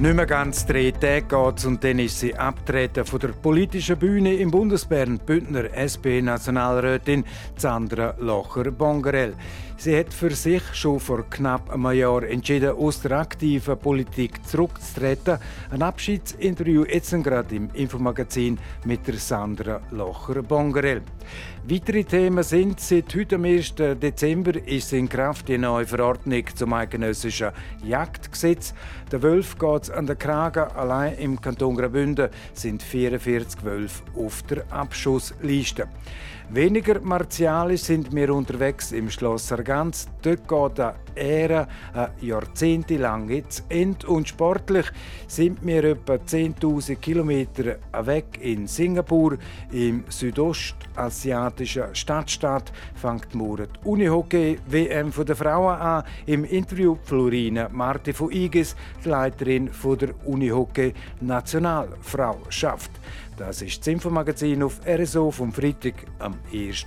Nicht 0.00 0.14
mehr 0.14 0.26
ganz 0.26 0.64
drei 0.64 0.92
Tage 0.92 1.22
geht's 1.22 1.64
und 1.64 1.82
dann 1.82 1.98
ist 1.98 2.20
sie 2.20 2.32
abtreten 2.32 3.04
von 3.04 3.18
der 3.18 3.28
politischen 3.28 3.98
Bühne 3.98 4.34
im 4.34 4.48
Bundesbern, 4.48 5.18
Bündner 5.18 5.74
SP-Nationalrätin 5.74 7.24
Sandra 7.56 8.14
Locher-Bongerell. 8.20 9.34
Sie 9.76 9.98
hat 9.98 10.14
für 10.14 10.30
sich 10.30 10.62
schon 10.72 11.00
vor 11.00 11.28
knapp 11.28 11.68
einem 11.70 11.90
Jahr 11.90 12.22
entschieden, 12.22 12.76
aus 12.76 13.00
der 13.00 13.18
aktiven 13.18 13.76
Politik 13.76 14.44
zurückzutreten. 14.46 15.38
Ein 15.72 15.82
Abschiedsinterview 15.82 16.84
jetzt 16.84 17.10
gerade 17.24 17.56
im 17.56 17.68
Infomagazin 17.74 18.56
mit 18.84 19.04
der 19.04 19.14
Sandra 19.14 19.80
Locher-Bongerell. 19.90 21.02
Weitere 21.70 22.02
Themen 22.02 22.42
sind, 22.44 22.80
seit 22.80 23.14
heute 23.14 23.34
am 23.34 23.44
1. 23.44 23.74
Dezember 23.74 24.56
ist 24.66 24.90
in 24.94 25.06
Kraft 25.06 25.48
die 25.48 25.58
neue 25.58 25.84
Verordnung 25.84 26.44
zum 26.54 26.72
eidgenössischen 26.72 27.50
Jagdgesetz. 27.84 28.72
Der 29.12 29.22
Wölf 29.22 29.58
geht 29.58 29.90
an 29.90 30.06
der 30.06 30.16
Kragen. 30.16 30.72
Allein 30.74 31.18
im 31.18 31.38
Kanton 31.38 31.76
Graubünden 31.76 32.30
sind 32.54 32.82
44 32.82 33.62
Wölfe 33.64 34.02
auf 34.16 34.42
der 34.44 34.64
Abschussliste. 34.72 35.88
Weniger 36.50 36.98
martialisch 37.00 37.82
sind 37.82 38.14
wir 38.14 38.32
unterwegs 38.32 38.92
im 38.92 39.10
Schloss 39.10 39.48
Sargans. 39.48 40.08
Dort 40.22 40.48
geht 40.48 40.80
eine 40.80 40.94
Ära 41.14 41.68
eine 41.92 42.10
jahrzehntelang 42.22 43.28
jetzt 43.28 43.64
end 43.68 44.06
und 44.06 44.28
sportlich 44.28 44.86
sind 45.26 45.58
wir 45.66 45.84
etwa 45.84 46.14
10.000 46.14 46.96
Kilometer 46.96 47.76
weg 48.02 48.38
in 48.40 48.66
Singapur. 48.66 49.36
Im 49.72 50.04
südostasiatischen 50.08 51.57
Stadtstaat 51.66 52.72
fängt 52.94 53.34
morgen 53.34 53.68
die 53.72 53.78
Unihockey-WM 53.88 55.12
der 55.26 55.36
Frauen 55.36 55.78
an. 55.78 56.04
Im 56.26 56.44
Interview 56.44 56.98
Florina 57.04 57.70
Marti 57.70 58.12
von 58.12 58.30
Igis, 58.30 58.76
die 59.04 59.08
Leiterin 59.08 59.70
der 60.00 60.10
Unihockey-Nationalfrauschaft. 60.24 62.90
Das 63.36 63.62
ist 63.62 63.80
das 63.80 63.86
Infomagazin 63.86 64.62
auf 64.62 64.80
RSO 64.86 65.30
vom 65.30 65.52
Freitag 65.52 65.94
am 66.18 66.34
1. 66.52 66.86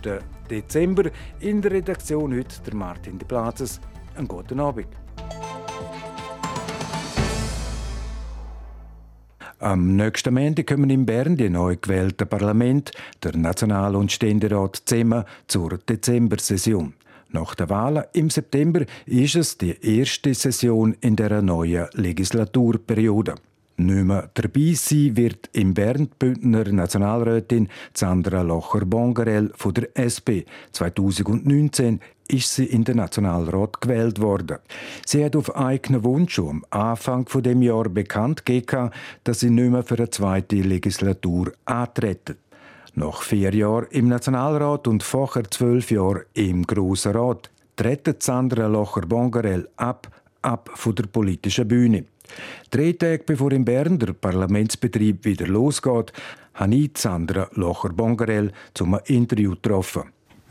Dezember. 0.50 1.10
In 1.40 1.62
der 1.62 1.72
Redaktion 1.72 2.36
heute 2.36 2.62
der 2.66 2.76
Martin 2.76 3.18
de 3.18 3.26
Plazes. 3.28 3.80
Einen 4.16 4.28
guten 4.28 4.60
Abend. 4.60 4.88
Am 9.62 9.96
nächsten 9.96 10.34
Montag 10.34 10.66
kommen 10.66 10.90
in 10.90 11.06
Bern 11.06 11.38
die 11.38 11.48
neu 11.48 11.78
gewählte 11.80 12.26
Parlament, 12.26 12.90
der 13.22 13.38
National- 13.38 13.96
und 13.96 14.12
Ständerat 14.12 14.82
zusammen 14.86 15.24
zur 15.46 15.78
Dezember-Session. 15.78 16.96
Nach 17.30 17.54
der 17.54 17.70
Wahlen 17.70 18.06
im 18.14 18.32
September 18.32 18.82
ist 19.06 19.36
es 19.36 19.60
die 19.60 19.78
erste 19.80 20.34
Session 20.34 20.96
in 21.02 21.16
der 21.16 21.44
neuen 21.44 21.86
Legislaturperiode. 21.94 23.36
Nicht 23.78 24.04
mehr 24.04 24.32
dabei 24.34 24.74
sein 24.74 25.16
wird 25.16 25.52
im 25.54 25.76
Bern 25.76 26.10
Bündner 26.18 26.68
Nationalrätin 26.72 27.70
Sandra 27.94 28.42
Locher-Bongerel 28.42 29.52
von 29.56 29.76
der 29.76 29.90
SP. 29.94 30.46
2019 30.72 32.00
ist 32.32 32.54
sie 32.54 32.66
in 32.66 32.84
den 32.84 32.98
Nationalrat 32.98 33.82
gewählt 33.82 34.22
worden. 34.22 34.60
Sie 35.06 35.24
hat 35.24 35.36
auf 35.36 35.56
eigenen 35.56 36.04
Wunsch 36.04 36.40
am 36.40 36.66
Anfang 36.70 37.28
von 37.28 37.44
dem 37.44 37.62
Jahr 37.62 37.90
bekannt 37.90 38.46
gegeben, 38.46 38.92
dass 39.24 39.42
sie 39.42 39.50
nicht 39.50 39.72
mehr 39.72 39.84
für 39.84 39.98
eine 39.98 40.10
zweite 40.10 40.56
Legislatur 40.56 41.52
antreten. 41.66 42.38
Nach 42.96 43.22
vier 43.22 43.54
Jahren 43.54 43.88
im 43.92 44.08
Nationalrat 44.08 44.88
und 44.88 45.04
vorher 45.04 45.50
zwölf 45.50 45.92
Jahren 45.92 46.24
im 46.34 46.68
Grossen 46.68 47.14
Rat 47.14 47.50
treten 47.76 48.16
Sandra 48.20 48.68
Locher-Bongerel 48.68 49.70
ab, 49.78 50.08
ab 50.42 50.70
von 50.74 50.96
der 50.96 51.06
politischen 51.06 51.68
Bühne. 51.68 52.06
Drei 52.70 52.94
Tage 52.94 53.24
bevor 53.26 53.52
in 53.52 53.66
Bern 53.66 53.98
der 53.98 54.14
Parlamentsbetrieb 54.14 55.26
wieder 55.26 55.48
losgeht, 55.48 56.14
habe 56.54 56.76
ich 56.76 56.92
Sandra 56.98 57.50
Locher-Bongerel 57.54 58.52
zum 58.74 59.00
Interview 59.06 59.52
getroffen. 59.52 60.04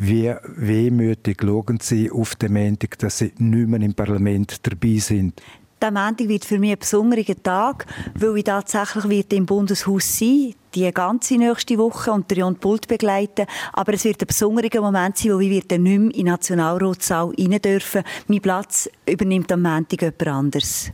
Wie 0.03 0.35
wehmütig 0.57 1.43
schauen 1.43 1.79
Sie 1.79 2.11
auf 2.11 2.35
den 2.35 2.55
Montag, 2.55 2.99
dass 3.01 3.19
Sie 3.19 3.35
nicht 3.37 3.69
mehr 3.69 3.83
im 3.83 3.93
Parlament 3.93 4.67
dabei 4.67 4.97
sind? 4.97 5.43
Der 5.83 5.91
Montag 5.91 6.27
wird 6.27 6.47
für 6.47 6.59
mich 6.59 6.73
ein 6.73 6.79
besonderer 6.79 7.43
Tag, 7.43 7.85
weil 8.19 8.39
ich 8.39 8.45
tatsächlich 8.45 9.09
wird 9.11 9.33
im 9.35 9.45
Bundeshaus 9.45 10.19
sein 10.19 10.55
die 10.75 10.91
ganze 10.91 11.37
nächste 11.37 11.77
Woche 11.77 12.13
und 12.13 12.35
Jon 12.35 12.57
Pult 12.57 12.89
begleiten. 12.89 13.45
Aber 13.75 13.93
es 13.93 14.05
wird 14.05 14.23
ein 14.23 14.27
besonderer 14.27 14.81
Moment 14.81 15.19
sein, 15.19 15.33
wo 15.33 15.39
wir 15.39 15.63
dann 15.69 15.83
nicht 15.83 15.99
mehr 15.99 16.15
in 16.15 16.25
den 16.25 16.27
Nationalratssaal 16.27 17.35
rein 17.39 17.61
dürfen. 17.61 18.03
Mein 18.27 18.41
Platz 18.41 18.89
übernimmt 19.07 19.53
am 19.53 19.61
Montag 19.61 20.01
jemand 20.01 20.27
anderes. 20.27 20.93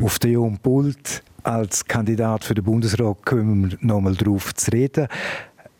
Auf 0.00 0.20
den 0.20 0.32
Jon 0.32 0.58
Pult 0.58 1.24
als 1.42 1.84
Kandidat 1.84 2.44
für 2.44 2.54
den 2.54 2.64
Bundesrat 2.64 3.24
kommen 3.24 3.70
wir 3.70 3.78
noch 3.80 3.96
einmal 3.96 4.14
drauf 4.14 4.54
zu 4.54 4.70
reden. 4.70 5.08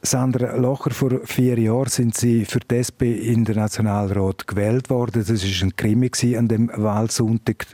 Sandra 0.06 0.54
Locher, 0.56 0.90
vor 0.90 1.20
vier 1.24 1.58
Jahren 1.58 1.88
sind 1.88 2.14
Sie 2.14 2.44
für 2.44 2.60
die 2.60 2.76
SP 2.76 3.08
in 3.16 3.46
den 3.46 3.56
Nationalrat 3.56 4.46
gewählt 4.46 4.90
worden. 4.90 5.24
Das 5.26 5.42
war 5.42 5.66
ein 5.66 5.76
Krimi 5.76 6.10
an 6.36 6.46
dem 6.46 6.70
Wahlsonntag 6.74 7.66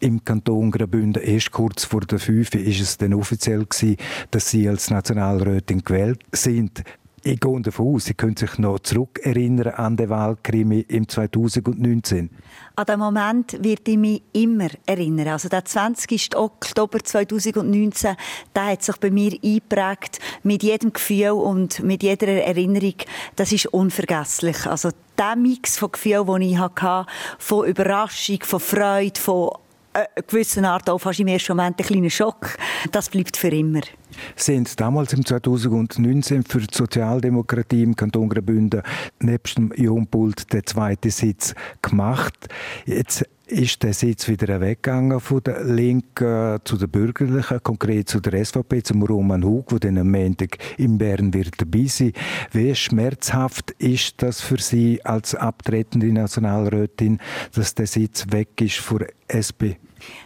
im 0.00 0.24
Kanton 0.24 0.70
Graubünden. 0.70 1.22
Erst 1.22 1.50
kurz 1.50 1.84
vor 1.84 2.00
der 2.00 2.18
fünf 2.18 2.54
ist 2.54 2.80
es 2.80 2.96
dann 2.96 3.12
offiziell 3.12 3.66
gewesen, 3.66 3.98
dass 4.30 4.48
Sie 4.48 4.66
als 4.66 4.88
Nationalrätin 4.88 5.84
gewählt 5.84 6.22
sind. 6.32 6.84
Ich 7.22 7.38
gehe 7.38 7.60
davon 7.60 7.94
aus, 7.94 8.06
Sie 8.06 8.14
können 8.14 8.38
sich 8.38 8.58
noch 8.58 8.78
zurückerinnern 8.78 9.74
an 9.74 9.98
den 9.98 10.08
Wahlkrimi 10.08 10.80
im 10.88 11.06
2019. 11.06 12.30
An 12.76 12.86
den 12.86 12.98
Moment 12.98 13.52
werde 13.62 13.92
ich 13.92 13.96
mich 13.96 14.22
immer 14.32 14.66
erinnern. 14.84 15.28
Also 15.28 15.48
der 15.48 15.64
20. 15.64 16.34
Oktober 16.34 16.98
2019, 16.98 18.16
der 18.52 18.66
hat 18.66 18.82
sich 18.82 18.96
bei 18.96 19.12
mir 19.12 19.30
eingeprägt 19.30 20.18
mit 20.42 20.64
jedem 20.64 20.92
Gefühl 20.92 21.30
und 21.30 21.84
mit 21.84 22.02
jeder 22.02 22.26
Erinnerung. 22.26 22.96
Das 23.36 23.52
ist 23.52 23.66
unvergesslich. 23.66 24.66
Also 24.66 24.90
der 25.16 25.36
Mix 25.36 25.78
von 25.78 25.92
Gefühlen, 25.92 26.26
den 26.26 26.42
ich 26.42 26.58
hatte, 26.58 27.06
von 27.38 27.64
Überraschung, 27.64 28.40
von 28.42 28.58
Freude, 28.58 29.20
von 29.20 29.50
äh, 29.94 30.22
gewissen 30.26 30.64
Art 30.64 30.90
auch 30.90 30.98
fast 30.98 31.20
im 31.20 31.28
ersten 31.28 31.56
Moment 31.56 31.78
ein 31.78 31.86
kleiner 31.86 32.10
Schock. 32.10 32.56
Das 32.92 33.08
bleibt 33.08 33.36
für 33.36 33.48
immer. 33.48 33.80
Sind 34.36 34.80
damals 34.80 35.12
im 35.12 35.24
2019 35.24 36.44
für 36.44 36.60
die 36.60 36.74
Sozialdemokratie 36.74 37.82
im 37.82 37.96
Kanton 37.96 38.28
Graubünden 38.28 38.82
nebst 39.20 39.56
dem 39.56 39.70
Pult 40.06 40.52
der 40.52 40.64
zweite 40.64 41.10
Sitz 41.10 41.54
gemacht. 41.82 42.48
Jetzt 42.86 43.24
ist 43.46 43.82
der 43.82 43.92
Sitz 43.92 44.26
wieder 44.28 44.60
weggegangen 44.60 45.20
von 45.20 45.42
der 45.42 45.62
Linken 45.64 46.58
zu 46.64 46.76
der 46.76 46.86
Bürgerlichen, 46.86 47.62
konkret 47.62 48.08
zu 48.08 48.20
der 48.20 48.44
SVP, 48.44 48.82
zum 48.82 49.02
Roman 49.02 49.44
Hug, 49.44 49.68
der 49.68 49.80
dann 49.80 49.98
am 49.98 50.10
Montag 50.10 50.56
in 50.78 50.98
Bern 50.98 51.34
wird 51.34 51.60
dabei 51.60 51.84
sein. 51.86 52.12
Wie 52.52 52.74
schmerzhaft 52.74 53.72
ist 53.72 54.22
das 54.22 54.40
für 54.40 54.58
Sie 54.58 55.04
als 55.04 55.34
abtretende 55.34 56.12
Nationalrätin, 56.12 57.20
dass 57.54 57.74
der 57.74 57.86
Sitz 57.86 58.26
weg 58.30 58.60
ist 58.60 58.82
der 58.90 59.08
SP? 59.28 59.76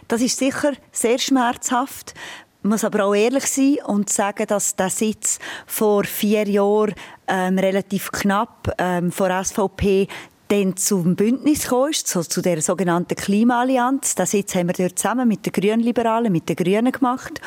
Das 0.07 0.21
ist 0.21 0.37
sicher 0.37 0.73
sehr 0.91 1.19
schmerzhaft. 1.19 2.13
Ich 2.61 2.69
muss 2.69 2.83
aber 2.83 3.05
auch 3.05 3.15
ehrlich 3.15 3.45
sein 3.45 3.77
und 3.85 4.09
sagen, 4.09 4.45
dass 4.47 4.75
der 4.75 4.89
Sitz 4.89 5.39
vor 5.65 6.03
vier 6.03 6.47
Jahren 6.47 6.93
ähm, 7.27 7.57
relativ 7.57 8.11
knapp 8.11 8.73
ähm, 8.77 9.11
vor 9.11 9.29
SVP 9.43 10.07
dann 10.49 10.75
zum 10.75 11.15
Bündnis 11.15 11.63
gekommen 11.63 11.93
so 11.93 12.23
zu 12.23 12.41
der 12.41 12.61
sogenannten 12.61 13.15
Klimaallianz. 13.15 14.15
Den 14.15 14.25
Sitz 14.25 14.55
haben 14.55 14.67
wir 14.67 14.73
dort 14.73 14.97
zusammen 14.97 15.27
mit 15.27 15.45
den 15.45 15.53
Grünliberalen, 15.53 16.31
mit 16.31 16.49
den 16.49 16.55
Grünen 16.55 16.91
gemacht. 16.91 17.39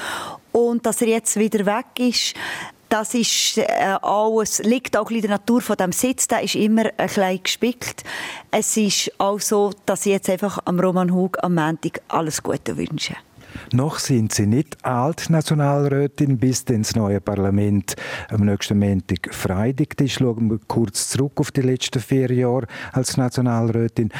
Und 0.52 0.86
dass 0.86 1.02
er 1.02 1.08
jetzt 1.08 1.36
wieder 1.36 1.66
weg 1.66 1.86
ist, 1.98 2.34
das 2.92 3.14
ist 3.14 3.56
äh, 3.56 3.96
alles, 4.02 4.58
liegt 4.58 4.98
auch 4.98 5.10
in 5.10 5.22
der 5.22 5.30
Natur 5.30 5.62
von 5.62 5.76
dem 5.76 5.92
Sitz, 5.92 6.28
der 6.28 6.42
ist 6.42 6.56
immer 6.56 6.84
ein 6.98 7.06
bisschen 7.06 7.42
gespickt. 7.42 8.04
Es 8.50 8.76
ist 8.76 9.10
auch 9.18 9.40
so, 9.40 9.72
dass 9.86 10.04
ich 10.04 10.12
jetzt 10.12 10.28
einfach 10.28 10.58
am 10.66 10.78
Roman 10.78 11.10
Hug 11.10 11.38
am 11.42 11.54
Montag 11.54 12.02
alles 12.08 12.42
Gute 12.42 12.76
wünsche. 12.76 13.16
Noch 13.74 13.98
sind 13.98 14.34
Sie 14.34 14.46
nicht 14.46 14.84
Alt-Nationalrätin, 14.84 16.36
bis 16.36 16.66
dann 16.66 16.82
das 16.82 16.94
neue 16.94 17.22
Parlament 17.22 17.96
am 18.28 18.44
nächsten 18.44 18.78
Montag 18.78 19.34
freidigt 19.34 19.98
ist. 20.02 20.12
Schauen 20.12 20.50
wir 20.50 20.58
kurz 20.68 21.08
zurück 21.08 21.40
auf 21.40 21.50
die 21.52 21.62
letzten 21.62 22.00
vier 22.00 22.30
Jahre 22.30 22.66
als 22.92 23.16
Nationalrätin. 23.16 24.10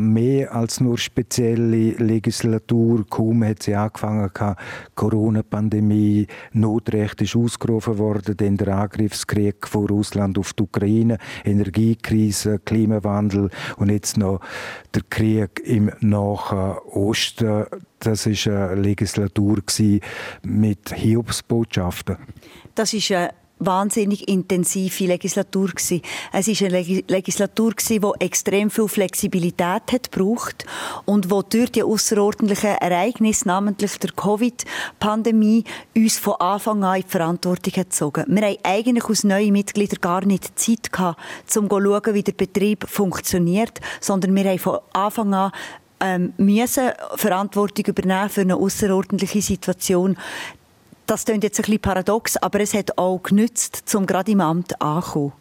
Mehr 0.00 0.54
als 0.54 0.80
nur 0.80 0.96
spezielle 0.96 1.90
Legislatur. 1.92 3.04
Kaum 3.10 3.44
hat 3.44 3.62
sie 3.62 3.74
angefangen, 3.74 4.30
Corona-Pandemie, 4.94 6.26
Notrecht 6.52 7.20
ist 7.20 7.36
ausgerufen 7.36 7.98
worden, 7.98 8.38
dann 8.38 8.56
der 8.56 8.76
Angriffskrieg 8.78 9.68
von 9.68 9.86
Russland 9.86 10.38
auf 10.38 10.54
die 10.54 10.62
Ukraine, 10.62 11.18
Energiekrise, 11.44 12.58
Klimawandel 12.58 13.50
und 13.76 13.90
jetzt 13.90 14.16
noch 14.16 14.40
der 14.94 15.02
Krieg 15.10 15.60
im 15.62 15.90
Nahen 16.00 16.78
Osten 16.90 17.66
das 18.04 18.26
war 18.26 18.70
eine 18.70 18.80
Legislatur 18.80 19.62
mit 20.42 20.94
Hiobsbotschaften. 20.94 22.16
Das 22.74 22.92
ist 22.92 23.10
eine 23.10 23.30
wahnsinnig 23.58 24.28
intensive 24.28 25.04
Legislatur. 25.04 25.70
Es 26.32 26.48
ist 26.48 26.62
eine 26.62 26.82
Legislatur 27.08 27.72
die 27.88 28.00
extrem 28.18 28.70
viel 28.70 28.88
Flexibilität 28.88 29.82
hat 29.92 30.12
gebraucht 30.12 30.66
und 31.04 31.30
wo 31.30 31.42
durch 31.42 31.70
die 31.70 31.82
außerordentlichen 31.82 32.76
Ereignisse, 32.76 33.48
namentlich 33.48 33.98
der 33.98 34.10
Covid-Pandemie, 34.10 35.64
uns 35.96 36.18
von 36.18 36.34
Anfang 36.34 36.84
an 36.84 36.96
in 36.96 37.02
die 37.02 37.10
Verantwortung 37.10 37.72
hat 37.74 37.90
gezogen. 37.90 38.24
Wir 38.28 38.42
haben 38.42 38.58
eigentlich 38.62 39.04
als 39.04 39.24
neue 39.24 39.52
Mitglieder 39.52 39.96
gar 39.96 40.24
nicht 40.24 40.58
Zeit 40.58 40.90
um 40.98 41.14
zu 41.46 41.68
schauen, 41.68 42.14
wie 42.14 42.22
der 42.22 42.32
Betrieb 42.32 42.88
funktioniert, 42.88 43.80
sondern 44.00 44.34
wir 44.34 44.44
haben 44.44 44.58
von 44.58 44.78
Anfang 44.92 45.32
an 45.34 45.52
ähm, 46.04 46.34
müssen 46.36 46.90
Verantwortung 47.16 47.86
übernehmen 47.86 48.28
für 48.28 48.42
eine 48.42 48.56
außerordentliche 48.56 49.40
Situation. 49.40 50.16
Das 51.06 51.24
klingt 51.24 51.44
jetzt 51.44 51.58
ein 51.58 51.62
bisschen 51.62 51.80
paradox, 51.80 52.36
aber 52.36 52.60
es 52.60 52.74
hat 52.74 52.96
auch 52.98 53.22
genützt, 53.22 53.94
um 53.94 54.06
gerade 54.06 54.32
im 54.32 54.40
Amt 54.40 54.80
anzukommen. 54.80 55.32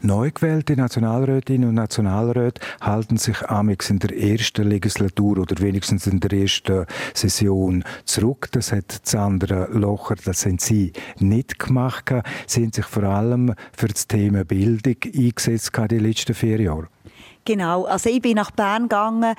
Neu 0.00 0.30
gewählte 0.30 0.76
Nationalrätinnen 0.76 1.70
und 1.70 1.74
Nationalräte 1.74 2.60
halten 2.80 3.16
sich 3.16 3.42
amix 3.48 3.90
in 3.90 3.98
der 3.98 4.16
ersten 4.16 4.68
Legislatur 4.68 5.38
oder 5.38 5.60
wenigstens 5.60 6.06
in 6.06 6.20
der 6.20 6.32
ersten 6.32 6.86
Session 7.14 7.84
zurück. 8.04 8.48
Das 8.52 8.72
hat 8.72 9.00
Sandra 9.02 9.66
Locher, 9.72 10.14
das 10.24 10.46
haben 10.46 10.58
sie 10.58 10.92
nicht 11.18 11.58
gemacht. 11.58 12.12
Sie 12.46 12.62
haben 12.62 12.72
sich 12.72 12.86
vor 12.86 13.04
allem 13.04 13.54
für 13.76 13.88
das 13.88 14.06
Thema 14.06 14.44
Bildung 14.44 14.96
eingesetzt 15.02 15.72
die 15.90 15.98
letzten 15.98 16.34
vier 16.34 16.60
Jahre. 16.60 16.88
Genau, 17.46 17.84
also 17.84 18.10
ich 18.10 18.20
bin 18.20 18.34
nach 18.34 18.50
Bern 18.50 18.84
gegangen 18.84 19.36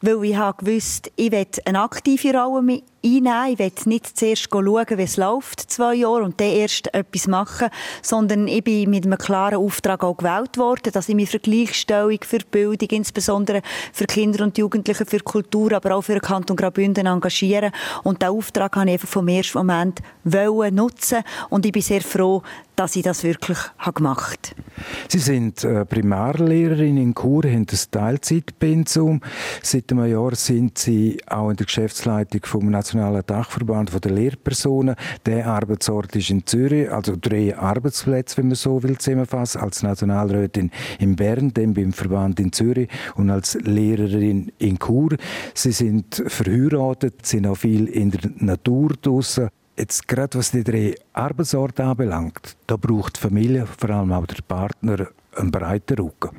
weil 0.00 0.24
ich 0.24 0.36
gewusst, 0.58 1.10
ich 1.16 1.32
will 1.32 1.46
eine 1.64 1.80
aktive 1.80 2.32
Rolle 2.36 2.82
einnehmen. 3.06 3.52
Ich 3.52 3.58
will 3.58 3.72
nicht 3.86 4.18
zuerst 4.18 4.48
schauen, 4.50 4.98
wie 4.98 5.02
es 5.02 5.16
läuft, 5.16 5.60
zwei 5.60 5.94
Jahre, 5.94 6.24
und 6.24 6.40
dann 6.40 6.48
erst 6.48 6.92
etwas 6.94 7.26
machen, 7.26 7.68
sondern 8.02 8.48
ich 8.48 8.64
bin 8.64 8.90
mit 8.90 9.06
einem 9.06 9.18
klaren 9.18 9.56
Auftrag 9.56 10.02
auch 10.02 10.16
gewählt 10.16 10.58
worden, 10.58 10.92
dass 10.92 11.08
ich 11.08 11.14
mich 11.14 11.30
für 11.30 11.38
Gleichstellung, 11.38 12.18
für 12.22 12.38
Bildung, 12.50 12.88
insbesondere 12.90 13.62
für 13.92 14.06
Kinder 14.06 14.44
und 14.44 14.58
Jugendliche, 14.58 15.06
für 15.06 15.20
Kultur, 15.20 15.72
aber 15.72 15.94
auch 15.94 16.02
für 16.02 16.12
den 16.12 16.22
Kanton 16.22 16.56
Graubünden 16.56 17.06
engagiere. 17.06 17.70
Und 18.02 18.22
diesen 18.22 18.34
Auftrag 18.34 18.76
habe 18.76 18.86
ich 18.86 18.92
einfach 18.94 19.08
vom 19.08 19.28
ersten 19.28 19.58
Moment 19.58 20.00
nutzen 20.24 21.18
und 21.50 21.64
ich 21.64 21.72
bin 21.72 21.82
sehr 21.82 22.00
froh, 22.00 22.42
dass 22.76 22.94
ich 22.94 23.02
das 23.02 23.24
wirklich 23.24 23.58
gemacht 23.94 24.54
habe. 24.54 24.86
Sie 25.08 25.18
sind 25.18 25.64
äh, 25.64 25.86
Primarlehrerin 25.86 26.98
in 26.98 27.14
Chur, 27.14 27.44
haben 27.44 27.66
ein 27.70 27.90
Teilzeitpensum. 27.90 29.22
Seit 29.62 29.90
einem 29.90 30.06
Jahr 30.06 30.34
sind 30.34 30.76
Sie 30.76 31.18
auch 31.26 31.50
in 31.50 31.56
der 31.56 31.66
Geschäftsleitung 31.66 32.42
vom 32.44 32.70
Nationalen 32.96 33.22
Dachverband 33.26 34.04
der 34.04 34.10
Lehrpersonen. 34.10 34.96
Der 35.26 35.46
Arbeitsort 35.46 36.16
ist 36.16 36.30
in 36.30 36.46
Zürich, 36.46 36.90
also 36.90 37.14
drei 37.20 37.56
Arbeitsplätze, 37.56 38.38
wenn 38.38 38.48
man 38.48 38.54
so 38.54 38.82
will, 38.82 38.96
zusammenfassen. 38.96 39.60
Als 39.60 39.82
Nationalrätin 39.82 40.70
in 40.98 41.14
Bern, 41.14 41.52
dann 41.52 41.74
beim 41.74 41.92
Verband 41.92 42.40
in 42.40 42.52
Zürich 42.52 42.88
und 43.14 43.30
als 43.30 43.54
Lehrerin 43.54 44.50
in 44.58 44.78
Chur. 44.78 45.16
Sie 45.54 45.72
sind 45.72 46.22
verheiratet, 46.26 47.26
sind 47.26 47.46
auch 47.46 47.56
viel 47.56 47.86
in 47.86 48.10
der 48.10 48.30
Natur 48.36 48.94
draussen. 49.00 49.50
Jetzt 49.76 50.08
gerade 50.08 50.38
was 50.38 50.52
die 50.52 50.64
drei 50.64 50.94
Arbeitsorte 51.12 51.84
anbelangt, 51.84 52.56
da 52.66 52.76
braucht 52.76 53.16
die 53.16 53.20
Familie, 53.20 53.66
vor 53.66 53.90
allem 53.90 54.12
auch 54.12 54.26
der 54.26 54.42
Partner, 54.48 55.08
einen 55.36 55.50
breiten 55.50 55.98
Rücken. 55.98 56.30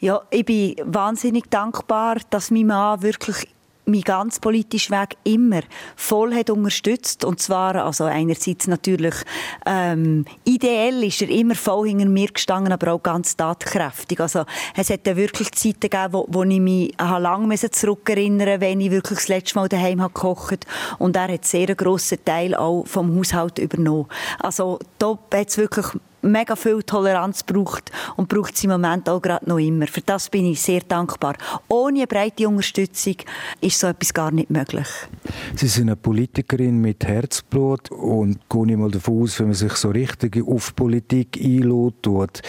Ja, 0.00 0.22
ich 0.30 0.44
bin 0.44 0.74
wahnsinnig 0.84 1.44
dankbar, 1.50 2.16
dass 2.30 2.50
mein 2.50 2.66
Mann 2.66 3.00
wirklich 3.02 3.46
mein 3.90 4.02
ganz 4.02 4.38
politischer 4.38 5.00
Weg 5.00 5.16
immer 5.24 5.60
voll 5.96 6.34
hat 6.34 6.50
unterstützt 6.50 7.24
und 7.24 7.40
zwar 7.40 7.74
also 7.76 8.04
einerseits 8.04 8.66
natürlich 8.66 9.14
ähm, 9.66 10.24
ideell 10.44 11.02
ist 11.04 11.22
er 11.22 11.28
immer 11.28 11.54
voll 11.54 11.88
hinter 11.88 12.06
mir 12.06 12.28
gestanden, 12.28 12.72
aber 12.72 12.92
auch 12.92 13.02
ganz 13.02 13.36
tatkräftig. 13.36 14.20
Also 14.20 14.44
es 14.76 14.90
hat 14.90 15.04
wirklich 15.04 15.52
Zeiten 15.52 15.80
gegeben, 15.80 16.12
wo, 16.12 16.26
wo 16.28 16.42
ich 16.44 16.60
mich 16.60 16.94
lange 16.98 17.58
zurückerinnern 17.58 18.60
wenn 18.60 18.80
ich 18.80 18.90
wirklich 18.90 19.18
das 19.18 19.28
letzte 19.28 19.56
Mal 19.56 19.68
daheim 19.68 20.00
habe 20.00 20.12
gekocht 20.12 20.66
und 20.98 21.16
er 21.16 21.32
hat 21.32 21.44
sehr 21.44 21.74
grossen 21.74 22.24
Teil 22.24 22.54
auch 22.54 22.84
vom 22.86 23.16
Haushalt 23.16 23.58
übernommen. 23.58 24.06
Also 24.38 24.78
da 24.98 25.18
hat 25.34 25.48
es 25.48 25.58
wirklich 25.58 25.86
mega 26.22 26.56
viel 26.56 26.82
Toleranz 26.82 27.42
braucht 27.42 27.90
und 28.16 28.28
braucht 28.28 28.56
sie 28.56 28.66
im 28.66 28.72
Moment 28.72 29.08
auch 29.08 29.20
gerade 29.20 29.48
noch 29.48 29.58
immer. 29.58 29.86
Für 29.86 30.00
das 30.00 30.28
bin 30.28 30.46
ich 30.46 30.60
sehr 30.60 30.80
dankbar. 30.80 31.36
Ohne 31.68 31.98
eine 31.98 32.06
breite 32.06 32.48
Unterstützung 32.48 33.16
ist 33.60 33.78
so 33.78 33.86
etwas 33.86 34.14
gar 34.14 34.30
nicht 34.30 34.50
möglich. 34.50 34.86
Sie 35.56 35.68
sind 35.68 35.88
eine 35.88 35.96
Politikerin 35.96 36.80
mit 36.80 37.04
Herzblut 37.04 37.90
und 37.90 38.38
gehe 38.48 38.76
mal 38.76 38.90
davon 38.90 39.22
aus, 39.22 39.38
wenn 39.38 39.48
man 39.48 39.54
sich 39.54 39.72
so 39.74 39.90
richtig 39.90 40.42
auf 40.46 40.74
Politik 40.74 41.38
einlädt, 41.42 42.42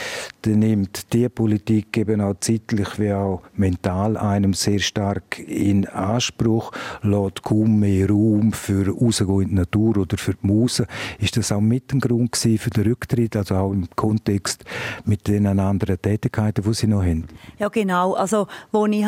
dann 0.44 0.60
nimmt 0.60 1.14
die 1.14 1.30
Politik 1.30 1.98
eben 1.98 2.22
auch 2.22 2.36
zeitlich 2.40 3.00
wie 3.00 3.14
auch 3.14 3.42
mental 3.56 4.18
einem 4.18 4.54
sehr 4.54 4.80
stark 4.80 5.40
in 5.40 5.86
Anspruch, 5.88 6.72
lässt 7.04 7.44
kaum 7.44 7.80
mehr 7.80 8.10
Raum 8.10 8.54
für 8.54 8.88
rausgehen 8.88 9.42
in 9.42 9.50
die 9.50 9.56
Natur 9.56 9.98
oder 9.98 10.18
für 10.18 10.34
die 10.34 10.48
Muse. 10.48 10.88
Ist 11.20 11.38
das 11.38 11.52
auch 11.52 11.62
mit 11.62 11.92
dem 11.92 12.00
Grund 12.00 12.36
für 12.36 12.70
den 12.70 12.84
Rücktritt, 12.84 13.36
also 13.36 13.56
auch 13.62 13.72
im 13.72 13.88
Kontext 13.96 14.66
mit 15.06 15.28
den 15.28 15.48
anderen 15.48 16.02
Tätigkeiten, 16.02 16.63
die 16.63 16.74
Sie 16.74 16.88
noch 16.88 17.02
haben? 17.02 17.28
Ja, 17.60 17.69
genau. 17.69 18.13
Also, 18.13 18.48
wo 18.72 18.86
ich 18.86 19.06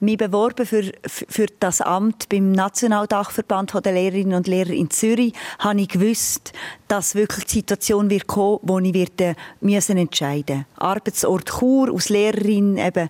mich 0.00 0.16
beworben 0.16 0.66
für, 0.66 0.92
für 1.06 1.46
das 1.60 1.80
Amt 1.80 2.28
beim 2.28 2.52
Nationaldachverband 2.52 3.84
der 3.84 3.92
Lehrerinnen 3.92 4.34
und 4.34 4.46
Lehrer 4.46 4.70
in 4.70 4.90
Zürich, 4.90 5.34
habe 5.58 5.80
ich 5.80 5.88
gewusst, 5.88 6.52
dass 6.88 7.14
wirklich 7.14 7.46
die 7.46 7.54
Situation 7.54 8.10
wird 8.10 8.26
kommen, 8.26 8.58
wo 8.62 8.78
ich 8.78 8.94
werde 8.94 9.34
müssen 9.60 9.96
entscheiden. 9.96 10.66
Arbeitsort 10.76 11.48
Chur 11.48 11.92
als 11.92 12.08
Lehrerin 12.08 12.76
eben 12.76 13.08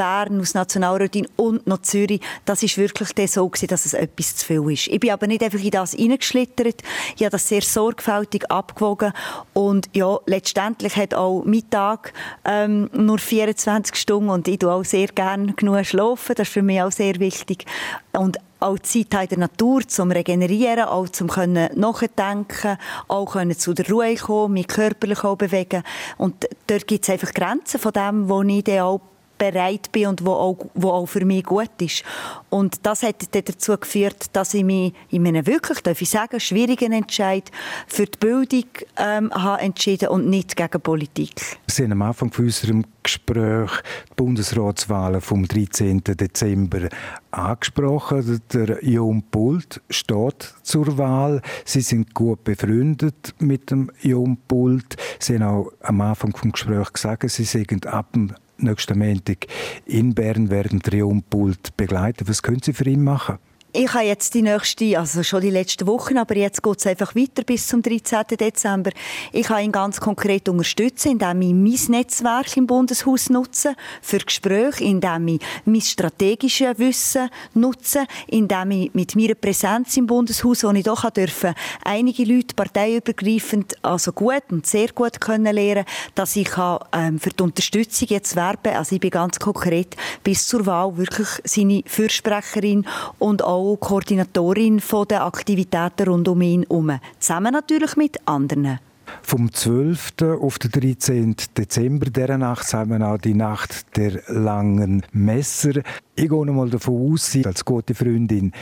Bern, 0.00 0.40
aus 0.40 0.54
Nationalrätin 0.54 1.28
und 1.36 1.66
noch 1.66 1.82
Zürich, 1.82 2.22
das 2.46 2.62
ist 2.62 2.78
wirklich 2.78 3.30
so 3.30 3.46
gewesen, 3.46 3.66
dass 3.66 3.84
es 3.84 3.92
etwas 3.92 4.34
zu 4.34 4.46
viel 4.46 4.72
ist. 4.72 4.86
Ich 4.86 4.98
bin 4.98 5.10
aber 5.10 5.26
nicht 5.26 5.42
einfach 5.42 5.62
in 5.62 5.70
das 5.70 5.92
hineingeschlittert. 5.92 6.82
Ich 7.16 7.22
habe 7.22 7.32
das 7.32 7.46
sehr 7.46 7.60
sorgfältig 7.60 8.50
abgewogen 8.50 9.12
und 9.52 9.90
ja, 9.92 10.18
letztendlich 10.24 10.96
hat 10.96 11.12
auch 11.12 11.42
mein 11.44 11.68
Tag 11.68 12.14
ähm, 12.46 12.88
nur 12.94 13.18
24 13.18 13.94
Stunden 13.94 14.30
und 14.30 14.48
ich 14.48 14.60
tue 14.60 14.72
auch 14.72 14.86
sehr 14.86 15.08
gerne 15.08 15.52
genug 15.52 15.84
schlafen. 15.84 16.34
Das 16.34 16.48
ist 16.48 16.54
für 16.54 16.62
mich 16.62 16.80
auch 16.80 16.92
sehr 16.92 17.20
wichtig. 17.20 17.66
Und 18.12 18.38
auch 18.58 18.78
Zeit 18.78 19.12
in 19.12 19.28
der 19.28 19.38
Natur 19.38 19.86
zum 19.86 20.10
Regenerieren, 20.12 20.84
auch 20.84 21.10
zum 21.10 21.28
können 21.28 21.68
nachdenken, 21.74 22.78
auch 23.06 23.32
können 23.32 23.58
zu 23.58 23.74
der 23.74 23.86
Ruhe 23.90 24.14
kommen, 24.14 24.54
mich 24.54 24.68
körperlich 24.68 25.24
auch 25.24 25.36
bewegen. 25.36 25.82
Und 26.16 26.48
dort 26.66 26.86
gibt 26.86 27.04
es 27.04 27.10
einfach 27.10 27.34
Grenzen 27.34 27.78
von 27.78 27.92
dem, 27.92 28.30
wo 28.30 28.42
ich 28.42 28.64
dann 28.64 28.80
auch 28.80 29.00
bereit 29.40 29.90
bin 29.90 30.06
und 30.08 30.24
wo 30.24 30.32
auch, 30.32 30.66
wo 30.74 30.90
auch 30.90 31.06
für 31.06 31.24
mich 31.24 31.44
gut 31.44 31.70
ist. 31.80 32.04
Und 32.50 32.84
das 32.84 33.02
hat 33.02 33.34
dazu 33.34 33.76
geführt, 33.76 34.26
dass 34.34 34.54
ich 34.54 34.64
mich 34.64 34.92
in 35.08 35.26
einem 35.26 35.46
wirklich, 35.46 35.80
darf 35.80 36.00
ich 36.02 36.10
sagen, 36.10 36.38
schwierigen 36.38 36.92
Entscheid 36.92 37.50
für 37.86 38.04
die 38.04 38.18
Bildung 38.18 38.66
ähm, 38.98 39.32
habe 39.32 39.62
entschieden 39.62 40.10
und 40.10 40.28
nicht 40.28 40.56
gegen 40.56 40.80
Politik. 40.80 41.32
Sie 41.66 41.84
haben 41.84 41.92
am 41.92 42.02
Anfang 42.02 42.30
von 42.30 42.44
unserem 42.44 42.84
Gespräch 43.02 43.70
die 44.10 44.14
Bundesratswahlen 44.16 45.22
vom 45.22 45.48
13. 45.48 46.02
Dezember 46.04 46.88
angesprochen. 47.30 48.42
Der 48.52 48.84
Jon 48.84 49.22
Pult 49.30 49.80
steht 49.88 50.54
zur 50.62 50.98
Wahl. 50.98 51.40
Sie 51.64 51.80
sind 51.80 52.14
gut 52.14 52.44
befreundet 52.44 53.34
mit 53.38 53.70
dem 53.70 53.90
Jon 54.02 54.36
Pult. 54.48 54.96
Sie 55.18 55.36
haben 55.36 55.42
auch 55.44 55.72
am 55.80 56.00
Anfang 56.02 56.32
des 56.32 56.52
Gesprächs 56.52 56.92
gesagt, 56.92 57.30
Sie 57.30 57.44
sind 57.44 57.86
ab 57.86 58.12
dem 58.12 58.34
nächsten 58.62 58.98
Montag 58.98 59.46
in 59.86 60.14
Bern 60.14 60.50
werden 60.50 60.80
Triumpult 60.80 61.76
begleiten. 61.76 62.28
Was 62.28 62.42
können 62.42 62.62
Sie 62.62 62.72
für 62.72 62.88
ihn 62.88 63.02
machen? 63.02 63.38
Ich 63.72 63.94
habe 63.94 64.04
jetzt 64.04 64.34
die 64.34 64.42
nächste, 64.42 64.98
also 64.98 65.22
schon 65.22 65.42
die 65.42 65.50
letzten 65.50 65.86
Wochen, 65.86 66.18
aber 66.18 66.36
jetzt 66.36 66.60
geht 66.60 66.78
es 66.80 66.88
einfach 66.88 67.14
weiter 67.14 67.44
bis 67.44 67.68
zum 67.68 67.82
13. 67.82 68.24
Dezember. 68.36 68.90
Ich 69.30 69.46
kann 69.46 69.62
ihn 69.62 69.70
ganz 69.70 70.00
konkret 70.00 70.48
unterstützen, 70.48 71.12
indem 71.12 71.40
ich 71.42 71.86
mein 71.86 72.00
Netzwerk 72.00 72.56
im 72.56 72.66
Bundeshaus 72.66 73.30
nutze 73.30 73.76
für 74.02 74.18
Gespräche, 74.18 74.82
indem 74.82 75.28
ich 75.28 75.40
mein 75.66 75.80
strategisches 75.82 76.80
Wissen 76.80 77.30
nutze, 77.54 78.06
indem 78.26 78.72
ich 78.72 78.92
mit 78.92 79.14
meiner 79.14 79.36
Präsenz 79.36 79.96
im 79.96 80.08
Bundeshaus, 80.08 80.64
wo 80.64 80.72
ich 80.72 80.82
doch 80.82 81.08
dürfen, 81.10 81.54
einige 81.84 82.24
Leute 82.24 82.56
parteiübergreifend 82.56 83.76
also 83.82 84.10
gut 84.10 84.42
und 84.50 84.66
sehr 84.66 84.88
gut 84.88 85.20
können 85.20 85.54
lernen, 85.54 85.84
dass 86.16 86.34
ich 86.34 86.50
ähm, 86.92 87.20
für 87.20 87.30
die 87.30 87.42
Unterstützung 87.44 88.08
jetzt 88.08 88.34
werben. 88.34 88.74
Also 88.74 88.96
ich 88.96 89.00
bin 89.00 89.10
ganz 89.10 89.38
konkret 89.38 89.94
bis 90.24 90.48
zur 90.48 90.66
Wahl 90.66 90.96
wirklich 90.96 91.28
seine 91.44 91.84
Fürsprecherin 91.86 92.84
und 93.20 93.44
auch 93.44 93.59
auch 93.60 93.76
Koordinatorin 93.76 94.82
der 95.08 95.24
Aktivitäten 95.24 96.08
rund 96.08 96.28
um 96.28 96.40
ihn 96.42 96.62
herum. 96.62 96.98
Zusammen 97.18 97.52
natürlich 97.52 97.96
mit 97.96 98.16
anderen. 98.26 98.78
Vom 99.22 99.52
12. 99.52 100.12
auf 100.40 100.58
den 100.58 100.70
13. 100.70 101.36
Dezember 101.56 102.06
dieser 102.06 102.38
Nacht 102.38 102.72
haben 102.72 102.90
wir 102.90 103.06
auch 103.06 103.18
die 103.18 103.34
Nacht 103.34 103.96
der 103.96 104.22
langen 104.28 105.04
Messer. 105.12 105.82
Ich 106.14 106.28
gehe 106.28 106.44
mal 106.46 106.70
davon 106.70 107.12
aus, 107.12 107.30
Sie 107.30 107.44
als 107.44 107.64
gute 107.64 107.94
Freundin, 107.94 108.52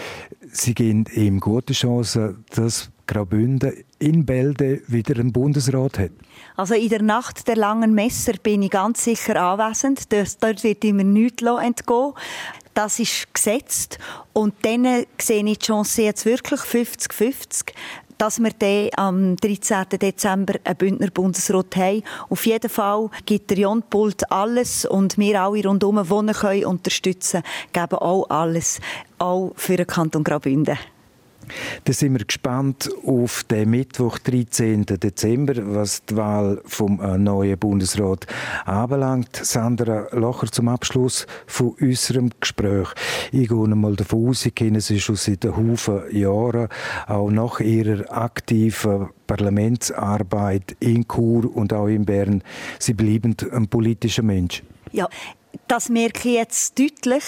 Sie 0.50 0.74
geben 0.74 1.04
ihm 1.14 1.40
gute 1.40 1.72
Chancen, 1.72 2.44
dass 2.54 2.90
Graubünden 3.06 3.72
in 3.98 4.26
Bälde 4.26 4.82
wieder 4.86 5.18
einen 5.18 5.32
Bundesrat 5.32 5.98
hat. 5.98 6.10
Also 6.56 6.74
in 6.74 6.88
der 6.88 7.02
Nacht 7.02 7.48
der 7.48 7.56
langen 7.56 7.94
Messer 7.94 8.34
bin 8.42 8.62
ich 8.62 8.70
ganz 8.70 9.04
sicher 9.04 9.40
anwesend. 9.40 10.12
Dort 10.12 10.62
wird 10.62 10.84
immer 10.84 11.04
nichts 11.04 11.42
entgehen 11.42 12.12
das 12.78 13.00
ist 13.00 13.34
gesetzt. 13.34 13.98
Und 14.32 14.54
dann 14.62 15.04
sehe 15.20 15.44
ich 15.44 15.58
die 15.58 15.66
Chance 15.66 16.02
jetzt 16.02 16.24
wirklich 16.24 16.60
50-50 16.60 17.72
dass 18.18 18.40
wir 18.40 18.50
dann 18.58 18.88
am 18.96 19.36
13. 19.36 19.90
Dezember 19.90 20.54
einen 20.64 20.76
Bündner 20.76 21.06
Bundesrat 21.08 21.76
haben. 21.76 22.02
Auf 22.28 22.46
jeden 22.46 22.68
Fall 22.68 23.10
gibt 23.26 23.48
der 23.50 23.58
Jon 23.58 23.80
Pult 23.88 24.28
alles 24.32 24.84
und 24.84 25.18
wir 25.18 25.40
alle 25.40 25.62
rundherum, 25.62 26.02
die 26.02 26.14
ihn 26.14 26.32
können, 26.32 26.64
unterstützen, 26.64 27.44
geben 27.72 27.94
auch 27.94 28.28
alles, 28.28 28.80
auch 29.18 29.52
für 29.54 29.76
den 29.76 29.86
Kanton 29.86 30.24
Graubünden. 30.24 30.78
Dann 31.84 31.94
sind 31.94 32.18
wir 32.18 32.24
gespannt 32.24 32.90
auf 33.06 33.44
den 33.44 33.70
Mittwoch, 33.70 34.18
13. 34.18 34.86
Dezember, 34.86 35.54
was 35.74 36.04
die 36.04 36.16
Wahl 36.16 36.60
vom 36.64 37.00
äh, 37.00 37.18
neuen 37.18 37.58
Bundesrat 37.58 38.26
anbelangt. 38.64 39.36
Sandra 39.36 40.08
Locher 40.12 40.50
zum 40.50 40.68
Abschluss 40.68 41.26
von 41.46 41.74
unserem 41.80 42.30
Gespräch. 42.40 42.88
Ich 43.32 43.48
gehe 43.48 43.56
mal 43.74 43.96
davon 43.96 44.28
aus, 44.28 44.42
Sie 44.42 44.50
kennen 44.50 44.80
sie 44.80 45.00
schon 45.00 45.16
seit 45.16 45.44
Haufen 45.44 46.02
Jahren, 46.10 46.68
auch 47.06 47.30
nach 47.30 47.60
Ihrer 47.60 48.10
aktiven 48.16 49.08
Parlamentsarbeit 49.26 50.76
in 50.80 51.06
Chur 51.06 51.54
und 51.54 51.72
auch 51.72 51.88
in 51.88 52.04
Bern. 52.04 52.42
Sie 52.78 52.94
bleiben 52.94 53.36
ein 53.52 53.68
politischer 53.68 54.22
Mensch. 54.22 54.62
Ja, 54.92 55.08
das 55.66 55.88
merke 55.88 56.28
ich 56.28 56.34
jetzt 56.34 56.78
deutlich, 56.78 57.24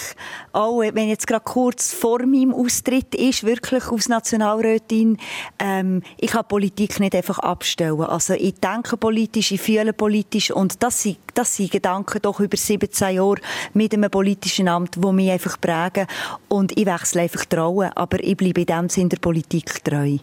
auch 0.51 0.79
wenn 0.81 1.09
jetzt 1.09 1.27
gerade 1.27 1.43
kurz 1.43 1.93
vor 1.93 2.19
meinem 2.25 2.53
Austritt 2.53 3.13
ist, 3.15 3.43
wirklich 3.43 3.87
als 3.87 4.09
Nationalrätin, 4.09 5.17
ähm, 5.59 6.01
ich 6.17 6.31
kann 6.31 6.47
Politik 6.47 6.99
nicht 6.99 7.15
einfach 7.15 7.39
abstellen. 7.39 8.01
Also 8.01 8.33
ich 8.33 8.55
denke 8.59 8.97
politisch, 8.97 9.51
ich 9.51 9.61
fühle 9.61 9.93
politisch 9.93 10.51
und 10.51 10.81
das 10.81 11.03
sind, 11.03 11.17
das 11.33 11.55
sind 11.55 11.71
Gedanken 11.71 12.19
doch 12.21 12.39
über 12.39 12.57
17 12.57 13.15
Jahre 13.15 13.41
mit 13.73 13.93
einem 13.93 14.09
politischen 14.09 14.67
Amt, 14.67 14.95
die 14.95 15.11
mich 15.11 15.31
einfach 15.31 15.59
prägen 15.59 16.07
und 16.47 16.77
ich 16.77 16.85
wechsle 16.85 17.21
einfach 17.21 17.45
trauen, 17.45 17.91
aber 17.95 18.23
ich 18.23 18.37
bleibe 18.37 18.61
in 18.61 18.67
dem 18.67 18.89
Sinne 18.89 19.09
der 19.09 19.17
Politik 19.17 19.83
treu. 19.83 20.17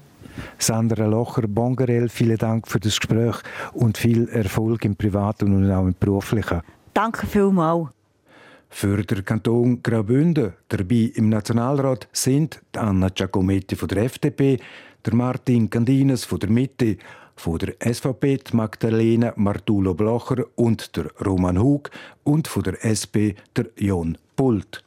Sandra 0.59 1.07
Locher-Bongerel, 1.07 2.09
vielen 2.09 2.37
Dank 2.37 2.69
für 2.69 2.79
das 2.79 2.99
Gespräch 2.99 3.37
und 3.73 3.99
viel 3.99 4.29
Erfolg 4.29 4.85
im 4.85 4.95
Privaten 4.95 5.55
und 5.55 5.71
auch 5.71 5.83
im 5.83 5.95
Beruflichen. 5.99 6.63
Danke 6.99 7.29
vielmals. 7.29 7.91
Für 8.69 9.05
den 9.05 9.25
Kanton 9.25 9.81
Graubünden 9.85 10.55
dabei 10.67 11.13
im 11.15 11.29
Nationalrat 11.29 12.09
sind 12.13 12.61
Anna 12.75 13.09
Giacometti 13.09 13.77
von 13.77 13.87
der 13.87 14.03
FDP, 14.03 14.59
der 15.07 15.15
Martin 15.15 15.71
Candinas 15.71 16.25
von 16.25 16.41
der 16.41 16.51
Mitte, 16.51 16.97
von 17.37 17.57
der 17.59 17.75
SVP 17.79 18.41
Magdalena 18.51 19.33
Martulo 19.37 19.95
Blocher 19.95 20.45
und 20.57 20.97
der 20.97 21.13
Roman 21.25 21.63
Hug 21.63 21.89
und 22.25 22.49
von 22.49 22.65
der 22.65 22.85
SP 22.85 23.39
der 23.55 23.67
Jon 23.77 24.19
Pult. 24.35 24.83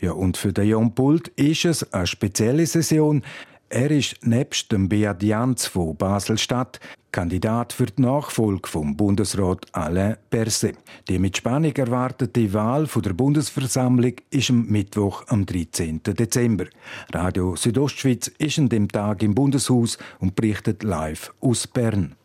Ja, 0.00 0.12
und 0.12 0.36
für 0.36 0.52
den 0.52 0.68
Jon 0.68 0.94
Pult 0.94 1.28
ist 1.28 1.64
es 1.64 1.94
eine 1.94 2.06
spezielle 2.06 2.66
Session. 2.66 3.22
Er 3.68 3.90
ist 3.90 4.16
nebst 4.24 4.70
dem 4.70 4.88
Beat 4.88 5.22
Janz 5.22 5.66
von 5.66 5.96
Basel-Stadt 5.96 6.80
Kandidat 7.14 7.72
für 7.72 7.86
die 7.86 8.02
Nachfolge 8.02 8.68
vom 8.68 8.96
Bundesrat 8.96 9.66
Alain 9.70 10.16
Berset. 10.30 10.76
Die 11.08 11.20
mit 11.20 11.36
Spannung 11.36 11.72
erwartete 11.72 12.52
Wahl 12.52 12.86
der 12.86 13.12
Bundesversammlung 13.12 14.14
ist 14.30 14.50
am 14.50 14.66
Mittwoch, 14.66 15.22
am 15.28 15.46
13. 15.46 16.02
Dezember. 16.02 16.66
Radio 17.12 17.54
Südostschweiz 17.54 18.28
ist 18.38 18.58
an 18.58 18.68
dem 18.68 18.88
Tag 18.88 19.22
im 19.22 19.34
Bundeshaus 19.34 19.96
und 20.18 20.34
berichtet 20.34 20.82
live 20.82 21.32
aus 21.40 21.68
Bern. 21.68 22.16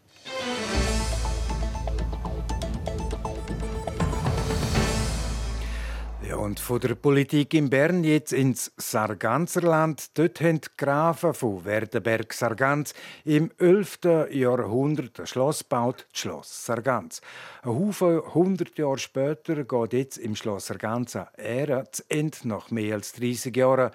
Und 6.49 6.59
von 6.59 6.79
der 6.79 6.95
Politik 6.95 7.53
in 7.53 7.69
Bern 7.69 8.03
jetzt 8.03 8.33
ins 8.33 8.71
Sarganserland. 8.75 10.17
Dort 10.17 10.41
haben 10.41 10.59
die 10.59 10.67
Grafen 10.77 11.35
von 11.35 11.63
Werdenberg-Sargans 11.63 12.95
im 13.23 13.51
11. 13.59 13.99
Jahrhundert 14.31 15.19
ein 15.19 15.27
Schloss 15.27 15.59
gebaut, 15.59 16.07
das 16.11 16.21
Schloss 16.21 16.65
Sargans. 16.65 17.21
Ein 17.61 17.69
Haufen 17.69 18.33
hundert 18.33 18.75
Jahre 18.79 18.97
später 18.97 19.63
geht 19.63 19.93
jetzt 19.93 20.17
im 20.17 20.35
Schloss 20.35 20.65
Sargans 20.65 21.15
eine 21.15 21.27
Ära 21.37 21.91
zu 21.91 22.01
Ende, 22.09 22.39
nach 22.45 22.71
mehr 22.71 22.95
als 22.95 23.13
30 23.13 23.55
Jahren 23.55 23.91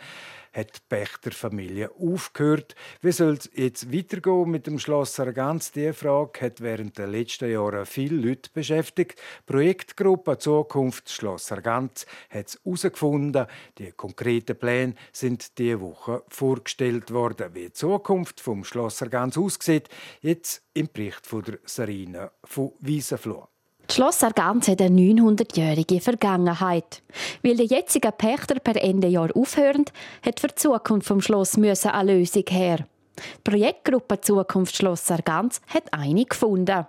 hat 0.54 0.76
die 0.76 0.80
Pächterfamilie 0.88 1.90
aufgehört. 1.98 2.74
Wie 3.02 3.12
soll 3.12 3.34
es 3.34 3.50
jetzt 3.54 3.92
weitergehen 3.92 4.50
mit 4.50 4.66
dem 4.66 4.78
Schloss 4.78 5.14
Sargans? 5.14 5.72
Diese 5.72 5.92
Frage 5.92 6.40
hat 6.40 6.60
während 6.60 6.96
der 6.96 7.08
letzten 7.08 7.50
Jahre 7.50 7.84
viele 7.86 8.16
Leute 8.16 8.50
beschäftigt. 8.52 9.18
Die 9.18 9.52
Projektgruppe 9.52 10.38
Zukunft 10.38 11.10
Schloss 11.10 11.48
Sargans 11.48 12.06
hat 12.30 12.48
es 12.48 12.60
herausgefunden. 12.64 13.46
Die 13.78 13.92
konkreten 13.92 14.56
Pläne 14.56 14.94
sind 15.12 15.58
diese 15.58 15.80
Woche 15.80 16.22
vorgestellt 16.28 17.12
worden. 17.12 17.54
Wie 17.54 17.64
die 17.64 17.72
Zukunft 17.72 18.40
vom 18.40 18.64
Schloss 18.64 18.98
Sargans 18.98 19.36
aussieht, 19.36 19.88
jetzt 20.20 20.62
im 20.72 20.88
Bericht 20.92 21.26
von 21.26 21.42
der 21.42 21.58
Sarina 21.64 22.30
von 22.44 22.72
Wiesenfloh. 22.80 23.48
Das 23.86 23.96
Schloss 23.96 24.20
Sargans 24.20 24.68
hat 24.68 24.80
eine 24.80 24.96
900-jährige 24.96 26.00
Vergangenheit. 26.00 27.02
Weil 27.42 27.56
die 27.56 27.66
jetzigen 27.66 28.12
Pächter 28.16 28.58
per 28.58 28.82
Ende 28.82 29.08
Jahr 29.08 29.28
aufhören, 29.34 29.84
hat 30.24 30.40
für 30.40 30.48
die 30.48 30.54
Zukunft 30.54 31.06
vom 31.06 31.20
Schloss 31.20 31.56
eine 31.56 32.12
Lösung 32.12 32.44
her. 32.48 32.86
Die 33.16 33.50
Projektgruppe 33.50 34.20
Zukunft 34.20 34.74
Schloss 34.74 35.06
Sargans 35.06 35.60
hat 35.68 35.92
eine 35.92 36.24
gefunden. 36.24 36.86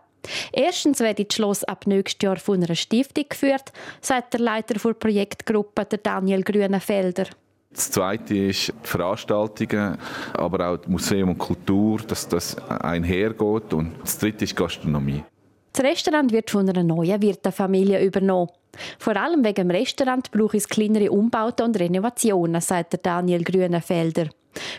Erstens 0.51 0.99
wird 0.99 1.19
das 1.19 1.35
Schloss 1.35 1.63
ab 1.63 1.85
nächstes 1.85 2.23
Jahr 2.23 2.37
von 2.37 2.63
einer 2.63 2.75
Stiftung 2.75 3.25
geführt, 3.29 3.71
sagt 4.01 4.33
der 4.33 4.39
Leiter 4.39 4.73
der 4.73 4.93
Projektgruppe, 4.93 5.85
der 5.85 5.99
Daniel 5.99 6.43
Grünenfelder. 6.43 7.27
Das 7.71 7.91
Zweite 7.91 8.35
ist 8.35 8.69
die 8.69 8.87
Veranstaltungen, 8.87 9.97
aber 10.33 10.69
auch 10.69 10.87
Museum 10.87 11.29
und 11.29 11.37
Kultur, 11.37 11.99
dass 12.07 12.27
das 12.27 12.57
einhergeht. 12.69 13.73
Und 13.73 13.95
das 14.01 14.17
Dritte 14.17 14.45
ist 14.45 14.55
Gastronomie. 14.55 15.23
Das 15.75 15.83
Restaurant 15.83 16.31
wird 16.31 16.51
von 16.51 16.69
einer 16.69 16.83
neuen 16.83 17.21
Wirtefamilie 17.21 18.01
übernommen. 18.01 18.49
Vor 18.97 19.17
allem 19.17 19.43
wegen 19.43 19.67
dem 19.67 19.71
Restaurant 19.71 20.31
brauche 20.31 20.55
es 20.55 20.69
kleinere 20.69 21.11
Umbauten 21.11 21.65
und 21.65 21.77
Renovationen, 21.77 22.61
sagt 22.61 23.05
Daniel 23.05 23.43
Grünenfelder, 23.43 24.29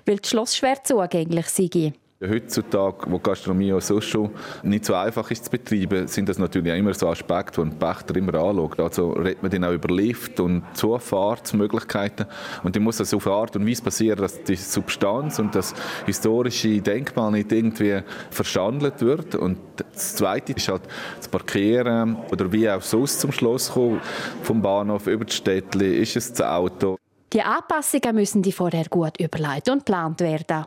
weil 0.07 0.17
das 0.17 0.31
Schloss 0.31 0.57
schwer 0.57 0.83
zugänglich 0.83 1.49
sei. 1.49 1.93
Heutzutage, 2.19 3.11
wo 3.11 3.19
Gastronomie 3.19 3.75
auch 3.75 3.83
so 3.83 4.01
schon 4.01 4.31
nicht 4.63 4.87
so 4.87 4.95
einfach 4.95 5.31
ist 5.31 5.45
zu 5.45 5.51
betreiben, 5.51 6.07
sind 6.07 6.31
das 6.31 6.39
natürlich 6.39 6.73
auch 6.73 6.77
immer 6.77 6.95
so 6.95 7.09
Aspekte, 7.09 7.61
die 7.61 7.69
ein 7.69 7.79
Pächter 7.79 8.17
immer 8.17 8.35
anschaut. 8.35 8.81
Also 8.81 9.11
redet 9.11 9.43
man 9.43 9.51
dann 9.51 9.65
auch 9.65 9.73
über 9.73 9.95
Lift 9.95 10.41
und 10.41 10.63
Zufahrtsmöglichkeiten. 10.73 12.25
Und 12.63 12.75
dann 12.75 12.83
muss 12.83 12.97
das 12.97 13.13
auf 13.13 13.27
Art 13.27 13.55
und 13.57 13.69
Weise 13.69 13.83
passieren, 13.83 14.19
dass 14.19 14.43
die 14.45 14.57
Substanz 14.57 15.39
und 15.39 15.55
das 15.55 15.75
historische 16.07 16.81
Denkmal 16.81 17.33
nicht 17.33 17.53
irgendwie 17.53 18.01
verschandelt 18.31 19.03
wird. 19.03 19.35
Und 19.35 19.59
das 19.77 20.17
Zweite 20.17 20.55
ist 20.55 20.69
halt 20.69 20.83
das 21.19 21.29
Parkieren 21.29 22.17
oder 22.33 22.51
wie 22.51 22.71
auch 22.71 22.81
sonst 22.81 23.21
zum 23.21 23.31
Schloss 23.31 23.73
kommen, 23.73 24.01
vom 24.43 24.63
Bahnhof 24.63 25.07
über 25.07 25.27
die 25.27 25.35
Städtli, 25.35 25.97
ist 25.99 26.17
es 26.17 26.33
das 26.33 26.47
Auto. 26.47 26.97
Die 27.35 27.43
Anpassungen 27.43 28.15
müssen 28.15 28.41
die 28.41 28.53
vorher 28.53 28.87
gut 28.89 29.21
überlegt 29.21 29.69
und 29.69 29.85
geplant 29.85 30.21
werden. 30.21 30.65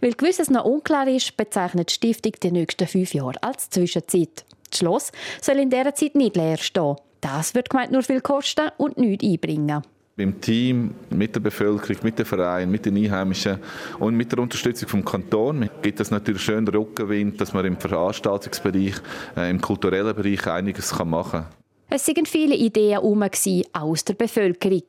Weil 0.00 0.12
gewisses 0.12 0.50
noch 0.50 0.64
unklar 0.64 1.08
ist, 1.08 1.36
bezeichnet 1.36 1.90
die 1.90 1.94
Stiftung 1.94 2.32
die 2.42 2.52
nächsten 2.52 2.86
fünf 2.86 3.14
Jahre 3.14 3.42
als 3.42 3.70
Zwischenzeit. 3.70 4.44
Das 4.70 4.78
Schloss 4.78 5.12
soll 5.40 5.58
in 5.58 5.70
dieser 5.70 5.94
Zeit 5.94 6.14
nicht 6.14 6.36
leer 6.36 6.56
stehen. 6.56 6.96
Das 7.20 7.54
wird 7.54 7.70
gemeint 7.70 7.92
nur 7.92 8.02
viel 8.02 8.20
kosten 8.20 8.70
und 8.76 8.98
nichts 8.98 9.24
einbringen. 9.24 9.82
Im 10.18 10.40
Team, 10.40 10.94
mit 11.10 11.34
der 11.34 11.40
Bevölkerung, 11.40 12.02
mit 12.02 12.18
den 12.18 12.24
Vereinen, 12.24 12.70
mit 12.70 12.86
den 12.86 12.96
Einheimischen 12.96 13.58
und 13.98 14.16
mit 14.16 14.32
der 14.32 14.38
Unterstützung 14.38 14.88
vom 14.88 15.04
Kanton 15.04 15.68
gibt 15.82 16.00
es 16.00 16.10
natürlich 16.10 16.40
schön 16.40 16.66
Rückenwind, 16.66 17.38
dass 17.38 17.52
man 17.52 17.66
im 17.66 17.76
Veranstaltungsbereich, 17.76 18.94
äh, 19.36 19.50
im 19.50 19.60
kulturellen 19.60 20.16
Bereich 20.16 20.46
einiges 20.46 20.98
machen 21.04 21.42
kann. 21.42 21.46
Es 21.88 22.08
waren 22.08 22.26
viele 22.26 22.54
Ideen 22.56 22.92
herum, 22.92 23.24
aus 23.72 24.04
der 24.04 24.14
Bevölkerung. 24.14 24.82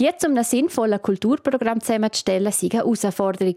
Die 0.00 0.10
zum 0.18 0.32
einem 0.32 0.44
sinnvollen 0.44 1.00
Kulturprogramm 1.00 1.80
zusammenzustellen, 1.80 2.44
war 2.44 2.52
eine 2.52 2.70
Herausforderung. 2.72 3.56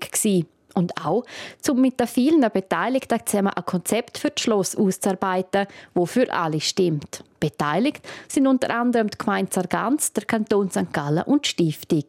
Und 0.75 0.93
auch, 1.03 1.23
um 1.69 1.81
mit 1.81 1.99
den 1.99 2.07
vielen 2.07 2.47
Beteiligten 2.51 3.19
zusammen 3.25 3.53
ein 3.55 3.65
Konzept 3.65 4.17
für 4.17 4.29
das 4.29 4.43
Schloss 4.43 4.75
auszuarbeiten, 4.75 5.67
das 5.93 6.11
für 6.11 6.31
alle 6.31 6.61
stimmt. 6.61 7.23
Beteiligt 7.39 8.05
sind 8.27 8.47
unter 8.47 8.69
anderem 8.75 9.09
die 9.09 9.17
Gemeinde 9.17 9.51
Sargans, 9.53 10.13
der 10.13 10.25
Kanton 10.25 10.69
St. 10.69 10.91
Gallen 10.91 11.23
und 11.23 11.43
die 11.59 11.71
Stiftung. 11.71 12.05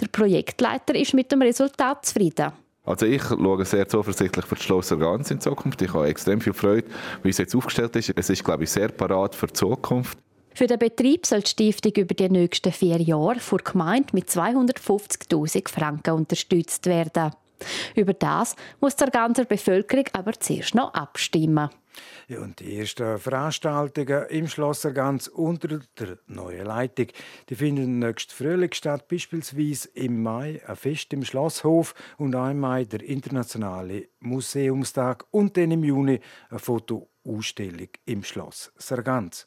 Der 0.00 0.06
Projektleiter 0.06 0.94
ist 0.94 1.14
mit 1.14 1.30
dem 1.30 1.42
Resultat 1.42 2.06
zufrieden. 2.06 2.52
Also 2.84 3.06
ich 3.06 3.22
schaue 3.22 3.64
sehr 3.64 3.86
zuversichtlich 3.86 4.46
für 4.46 4.54
das 4.54 4.64
Schloss 4.64 4.88
Sargans 4.88 5.30
in 5.30 5.40
Zukunft. 5.40 5.82
Ich 5.82 5.92
habe 5.92 6.08
extrem 6.08 6.40
viel 6.40 6.54
Freude, 6.54 6.88
wie 7.22 7.28
es 7.28 7.38
jetzt 7.38 7.54
aufgestellt 7.54 7.94
ist. 7.96 8.12
Es 8.16 8.30
ist, 8.30 8.42
glaube 8.42 8.64
ich, 8.64 8.70
sehr 8.70 8.88
parat 8.88 9.34
für 9.34 9.46
die 9.46 9.52
Zukunft. 9.52 10.18
Für 10.54 10.66
den 10.66 10.78
Betrieb 10.78 11.26
soll 11.26 11.42
die 11.42 11.48
Stiftung 11.48 11.92
über 11.92 12.14
die 12.14 12.28
nächsten 12.28 12.72
vier 12.72 13.00
Jahre 13.00 13.38
vor 13.38 13.58
Gemeinde 13.58 14.08
mit 14.12 14.28
250.000 14.28 15.68
Franken 15.68 16.14
unterstützt 16.14 16.86
werden. 16.86 17.30
Über 17.94 18.14
das 18.14 18.56
muss 18.80 18.96
der 18.96 19.10
ganze 19.10 19.44
Bevölkerung 19.44 20.04
aber 20.12 20.32
zuerst 20.32 20.74
noch 20.74 20.94
abstimmen. 20.94 21.70
Ja, 22.28 22.40
und 22.40 22.60
die 22.60 22.78
ersten 22.78 23.18
Veranstaltungen 23.18 24.26
im 24.28 24.46
Schlosser 24.48 24.92
ganz 24.92 25.26
unter 25.26 25.80
der 25.98 26.18
neuen 26.26 26.66
Leitung, 26.66 27.08
die 27.48 27.56
finden 27.56 27.98
nächsten 27.98 28.32
Frühling 28.32 28.72
statt, 28.72 29.08
beispielsweise 29.08 29.88
im 29.94 30.22
Mai 30.22 30.62
ein 30.66 30.76
Fest 30.76 31.12
im 31.12 31.24
Schlosshof 31.24 31.94
und 32.18 32.34
im 32.34 32.60
Mai 32.60 32.84
der 32.84 33.02
internationale 33.02 34.08
Museumstag 34.20 35.26
und 35.32 35.56
dann 35.56 35.72
im 35.72 35.84
Juni 35.84 36.20
eine 36.48 36.60
Fotoausstellung 36.60 37.88
im 38.06 38.22
Schloss 38.22 38.72
Sargans. 38.76 39.46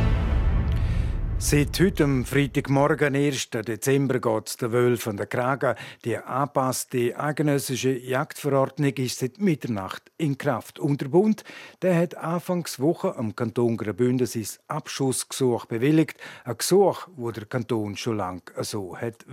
Seit 1.43 1.79
heute, 1.79 2.03
am 2.03 2.23
Freitagmorgen, 2.23 3.15
1. 3.15 3.49
Dezember, 3.49 4.19
geht 4.19 4.61
der 4.61 4.71
Wölf 4.71 5.07
an 5.07 5.17
der 5.17 5.25
Kragen. 5.25 5.75
Die 6.05 6.15
angepasste 6.15 7.19
eidgenössische 7.19 7.97
Jagdverordnung 7.97 8.93
ist 8.93 9.19
seit 9.19 9.39
Mitternacht 9.39 10.11
in 10.17 10.37
Kraft. 10.37 10.77
Und 10.77 11.01
der 11.01 11.07
Bund 11.07 11.43
der 11.81 11.97
hat 11.97 12.15
Anfangswoche 12.15 13.17
am 13.17 13.35
Kanton 13.35 13.75
Graubünden 13.75 14.27
sein 14.27 14.45
Abschussgesuch 14.67 15.65
bewilligt. 15.65 16.21
Ein 16.45 16.59
Gesuch, 16.59 17.07
wo 17.15 17.31
der 17.31 17.45
Kanton 17.45 17.97
schon 17.97 18.17
lange 18.17 18.43
so 18.61 18.95
hat. 18.95 19.25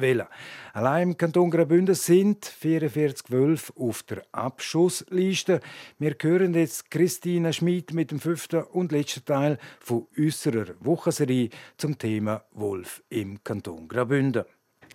Allein 0.73 1.11
im 1.11 1.17
Kanton 1.19 1.51
Graubünden 1.51 1.95
sind 1.95 2.47
44 2.47 3.31
Wölfe 3.31 3.75
auf 3.77 4.03
der 4.05 4.23
Abschussliste. 4.33 5.61
Wir 5.99 6.17
hören 6.19 6.55
jetzt 6.55 6.91
Christina 6.91 7.53
Schmid 7.53 7.93
mit 7.93 8.11
dem 8.11 8.19
fünften 8.19 8.63
und 8.63 8.93
letzten 8.93 9.27
Teil 9.27 9.59
von 9.79 10.07
unserer 10.17 10.75
Wochenserie 10.81 11.51
zum 11.77 11.98
Thema 11.99 12.43
Wolf 12.53 13.03
im 13.11 13.43
Kanton 13.45 13.89
Graubünden. 13.89 14.45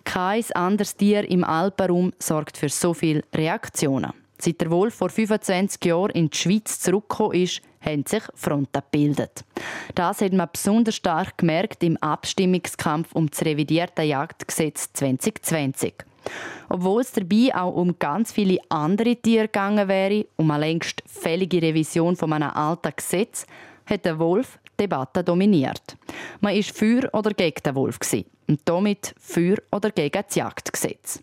Kein 0.04 0.44
anderes 0.54 0.96
Tier 0.96 1.28
im 1.28 1.44
Alpenraum 1.44 2.12
sorgt 2.18 2.56
für 2.56 2.68
so 2.68 2.94
viele 2.94 3.22
Reaktionen. 3.34 4.12
Seit 4.38 4.60
der 4.60 4.70
Wolf 4.70 4.94
vor 4.94 5.10
25 5.10 5.84
Jahren 5.84 6.10
in 6.10 6.28
die 6.28 6.36
Schweiz 6.36 6.80
zurückgekommen 6.80 7.34
ist, 7.34 7.62
haben 7.80 8.04
sich 8.06 8.22
Fronten 8.34 8.82
gebildet. 8.90 9.44
Das 9.94 10.20
hat 10.20 10.32
man 10.32 10.48
besonders 10.52 10.96
stark 10.96 11.38
gemerkt 11.38 11.82
im 11.82 11.96
Abstimmungskampf 11.98 13.12
um 13.12 13.30
das 13.30 13.44
revidierte 13.44 14.02
Jagdgesetz 14.02 14.92
2020. 14.92 15.94
Obwohl 16.68 17.02
es 17.02 17.12
dabei 17.12 17.54
auch 17.54 17.74
um 17.74 17.98
ganz 17.98 18.32
viele 18.32 18.58
andere 18.68 19.16
Tiere 19.16 19.46
gegangen 19.46 19.88
wäre, 19.88 20.26
um 20.36 20.50
eine 20.50 20.66
längst 20.66 21.02
fällige 21.06 21.62
Revision 21.62 22.16
von 22.16 22.32
einem 22.32 22.50
alten 22.50 22.92
Gesetz, 22.96 23.46
hat 23.86 24.04
der 24.04 24.18
Wolf 24.18 24.58
Debatte 24.78 25.24
dominiert. 25.24 25.96
Man 26.40 26.54
war 26.54 26.62
für 26.62 27.08
oder 27.12 27.30
gegen 27.30 27.62
den 27.64 27.74
Wolf 27.74 27.98
und 28.48 28.60
damit 28.64 29.14
für 29.18 29.56
oder 29.72 29.90
gegen 29.90 30.22
das 30.26 30.34
Jagdgesetz. 30.34 31.22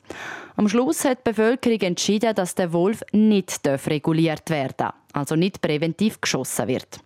Am 0.55 0.67
Schluss 0.67 1.05
hat 1.05 1.19
die 1.19 1.29
Bevölkerung 1.31 1.79
entschieden, 1.81 2.35
dass 2.35 2.55
der 2.55 2.73
Wolf 2.73 3.01
nicht 3.11 3.65
reguliert 3.65 4.49
werden 4.49 4.73
darf, 4.77 4.95
also 5.13 5.35
nicht 5.35 5.61
präventiv 5.61 6.19
geschossen 6.19 6.67
wird. 6.67 6.99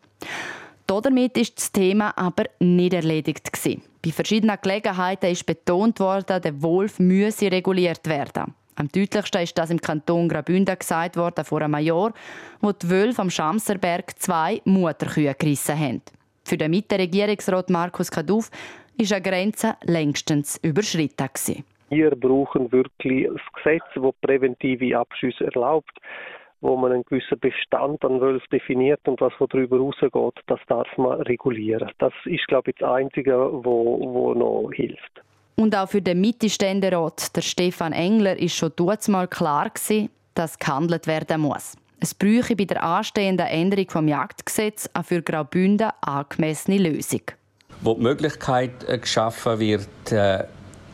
Damit 0.88 1.38
ist 1.38 1.58
das 1.58 1.72
Thema 1.72 2.16
aber 2.18 2.46
nicht 2.60 2.94
erledigt 2.94 3.50
Bei 4.04 4.12
verschiedenen 4.12 4.58
Gelegenheiten 4.62 5.32
ist 5.32 5.46
betont 5.46 6.00
worden, 6.00 6.42
der 6.42 6.62
Wolf 6.62 7.00
müsse 7.00 7.52
reguliert 7.52 8.08
werden. 8.08 8.54
Am 8.76 8.90
deutlichsten 8.90 9.42
ist 9.42 9.58
das 9.58 9.70
im 9.70 9.80
Kanton 9.80 10.28
Graubünden 10.28 10.78
gesagt 10.78 11.16
worden 11.16 11.46
vor 11.46 11.62
einem 11.62 11.78
Jahr, 11.78 12.14
wo 12.60 12.72
die 12.74 12.90
Wölfe 12.90 13.22
am 13.22 13.30
Schamserberg 13.30 14.20
zwei 14.20 14.62
Mutterkühe 14.66 15.34
gerissen 15.34 15.80
haben. 15.80 16.02
Für 16.48 16.58
den 16.58 16.70
Mitte-Regierungsrat 16.72 17.72
Markus 17.72 18.12
Kaduff 18.12 18.52
ist 19.00 19.12
eine 19.12 19.24
Grenze 19.24 19.76
längstens 19.82 20.60
überschritten. 20.62 21.28
Wir 21.90 22.12
brauchen 22.12 22.72
wirklich 22.72 23.28
ein 23.28 23.40
Gesetz, 23.56 23.84
das 23.96 24.14
präventive 24.22 24.96
Abschüsse 24.96 25.46
erlaubt, 25.46 25.98
wo 26.62 26.78
man 26.78 26.92
einen 26.92 27.04
gewissen 27.04 27.40
Bestand 27.40 28.06
an 28.06 28.22
Wölfen 28.22 28.48
definiert 28.52 29.02
und 29.08 29.22
was 29.22 29.34
darüber 29.40 29.80
rausgeht, 29.80 30.44
das 30.46 30.60
darf 30.68 30.88
man 30.98 31.20
regulieren. 31.22 31.90
Das 31.98 32.14
ist, 32.26 32.46
glaube 32.48 32.72
ich, 32.72 32.78
das 32.78 32.92
Einzige, 32.92 33.36
wo, 33.36 34.00
wo 34.00 34.34
noch 34.36 34.72
hilft. 34.72 35.24
Und 35.56 35.76
auch 35.76 35.90
für 35.90 36.02
den 36.02 36.22
Mitte-Ständerat, 36.22 37.36
der 37.36 37.42
Stefan 37.42 37.94
Engler, 37.94 38.38
ist 38.38 38.56
schon 38.56 38.72
mal 39.08 39.28
klar 39.28 39.70
gewesen, 39.70 40.10
dass 40.36 40.60
gehandelt 40.60 41.08
werden 41.08 41.42
muss. 41.42 41.76
Es 42.06 42.14
bräuchte 42.14 42.56
bei 42.56 42.66
der 42.66 42.84
anstehenden 42.84 43.48
Änderung 43.48 43.88
des 43.88 44.12
Jagdgesetzes 44.12 44.92
eine 44.94 45.04
für 45.04 45.24
Graubünden 45.24 45.90
angemessene 46.02 46.78
Lösung. 46.78 47.22
Wo 47.82 47.96
die 47.96 48.04
Möglichkeit 48.04 48.88
äh, 48.88 49.00
geschaffen 49.00 49.60
wird, 49.60 50.12
äh, 50.12 50.44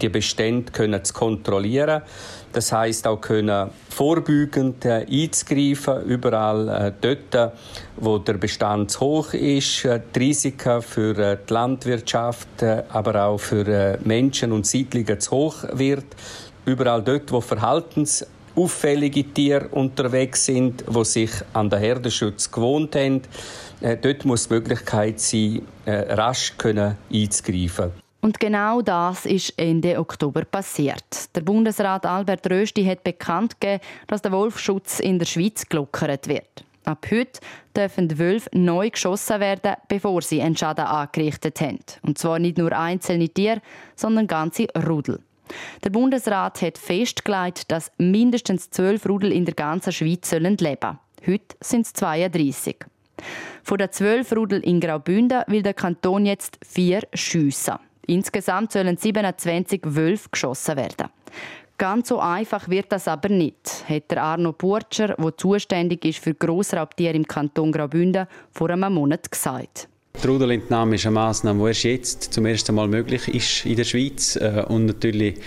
die 0.01 0.07
Bestände 0.07 0.71
zu 1.03 1.13
kontrollieren. 1.13 2.03
Das 2.53 2.71
heißt 2.71 3.07
auch 3.07 3.19
können 3.19 3.71
vorbeugend 3.89 4.85
äh, 4.85 5.05
einzugreifen, 5.05 6.01
überall 6.05 6.93
dort, 7.01 7.55
wo 7.97 8.17
der 8.17 8.35
Bestand 8.35 8.91
zu 8.91 9.01
hoch 9.01 9.33
ist, 9.33 9.83
die 9.83 10.17
Risiken 10.19 10.81
für 10.81 11.35
die 11.35 11.53
Landwirtschaft, 11.53 12.63
aber 12.63 13.25
auch 13.25 13.37
für 13.37 13.99
Menschen 14.05 14.53
und 14.53 14.65
Siedlungen 14.65 15.19
zu 15.19 15.31
hoch 15.31 15.65
wird. 15.73 16.05
Überall 16.65 17.03
dort, 17.03 17.29
wo 17.33 17.41
Verhaltens 17.41 18.25
auffällige 18.55 19.23
Tiere 19.23 19.67
unterwegs 19.69 20.45
sind, 20.45 20.83
die 20.87 21.05
sich 21.05 21.31
an 21.53 21.69
den 21.69 21.79
Herdenschutz 21.79 22.51
gewohnt 22.51 22.95
haben. 22.95 23.21
Äh, 23.81 23.97
dort 23.97 24.25
muss 24.25 24.47
die 24.47 24.53
Möglichkeit 24.55 25.19
sein, 25.19 25.61
äh, 25.85 26.13
rasch 26.13 26.53
können 26.57 26.97
einzugreifen. 27.11 27.91
Und 28.21 28.39
genau 28.39 28.83
das 28.83 29.25
ist 29.25 29.53
Ende 29.57 29.97
Oktober 29.97 30.45
passiert. 30.45 31.35
Der 31.35 31.41
Bundesrat 31.41 32.05
Albert 32.05 32.47
Rösti 32.49 32.85
hat 32.85 33.03
bekannt 33.03 33.59
gegeben, 33.59 33.81
dass 34.05 34.21
der 34.21 34.31
Wolfschutz 34.31 34.99
in 34.99 35.17
der 35.17 35.25
Schweiz 35.25 35.67
gelockert 35.67 36.27
wird. 36.27 36.63
Ab 36.85 37.07
heute 37.11 37.39
dürfen 37.75 38.07
die 38.07 38.19
Wölfe 38.19 38.49
neu 38.53 38.89
geschossen 38.91 39.39
werden, 39.39 39.75
bevor 39.87 40.21
sie 40.21 40.41
einen 40.41 40.57
Schaden 40.57 40.85
angerichtet 40.85 41.61
haben. 41.61 41.79
Und 42.03 42.19
zwar 42.19 42.37
nicht 42.37 42.57
nur 42.57 42.71
einzelne 42.77 43.29
Tiere, 43.29 43.61
sondern 43.95 44.27
ganze 44.27 44.67
Rudel. 44.87 45.19
Der 45.83 45.89
Bundesrat 45.89 46.61
hat 46.61 46.77
festgelegt, 46.77 47.71
dass 47.71 47.91
mindestens 47.97 48.69
zwölf 48.69 49.07
Rudel 49.07 49.31
in 49.31 49.45
der 49.45 49.55
ganzen 49.55 49.91
Schweiz 49.91 50.31
leben 50.31 50.57
sollen. 50.57 50.99
Heute 51.25 51.55
sind 51.59 51.85
es 51.85 51.93
32. 51.93 52.77
Von 53.63 53.77
den 53.77 53.91
zwölf 53.91 54.35
Rudel 54.35 54.59
in 54.61 54.79
Graubünden 54.79 55.43
will 55.47 55.61
der 55.61 55.73
Kanton 55.73 56.25
jetzt 56.25 56.57
vier 56.65 57.01
schiessen. 57.13 57.75
Insgesamt 58.07 58.71
sollen 58.71 58.97
27 58.97 59.81
Wölfe 59.83 60.29
geschossen 60.31 60.77
werden. 60.77 61.09
Ganz 61.77 62.09
so 62.09 62.19
einfach 62.19 62.69
wird 62.69 62.91
das 62.91 63.07
aber 63.07 63.29
nicht, 63.29 63.85
hat 63.89 64.11
der 64.11 64.21
Arno 64.21 64.53
Burtscher, 64.53 65.15
der 65.17 65.37
zuständig 65.37 66.05
ist 66.05 66.19
für 66.19 66.35
Grossraubtiere 66.35 67.15
im 67.15 67.27
Kanton 67.27 67.71
Graubünden, 67.71 68.27
vor 68.51 68.69
einem 68.69 68.93
Monat 68.93 69.31
gesagt. 69.31 69.87
Die 70.21 70.27
Rudelentnahme 70.27 70.95
ist 70.95 71.05
eine 71.07 71.15
Massnahme, 71.15 71.63
die 71.63 71.67
erst 71.69 71.83
jetzt 71.83 72.33
zum 72.33 72.45
ersten 72.45 72.75
Mal 72.75 72.87
möglich 72.87 73.27
ist 73.27 73.65
in 73.65 73.75
der 73.75 73.85
Schweiz. 73.85 74.35
Äh, 74.35 74.63
und 74.67 74.85
natürlich 74.85 75.37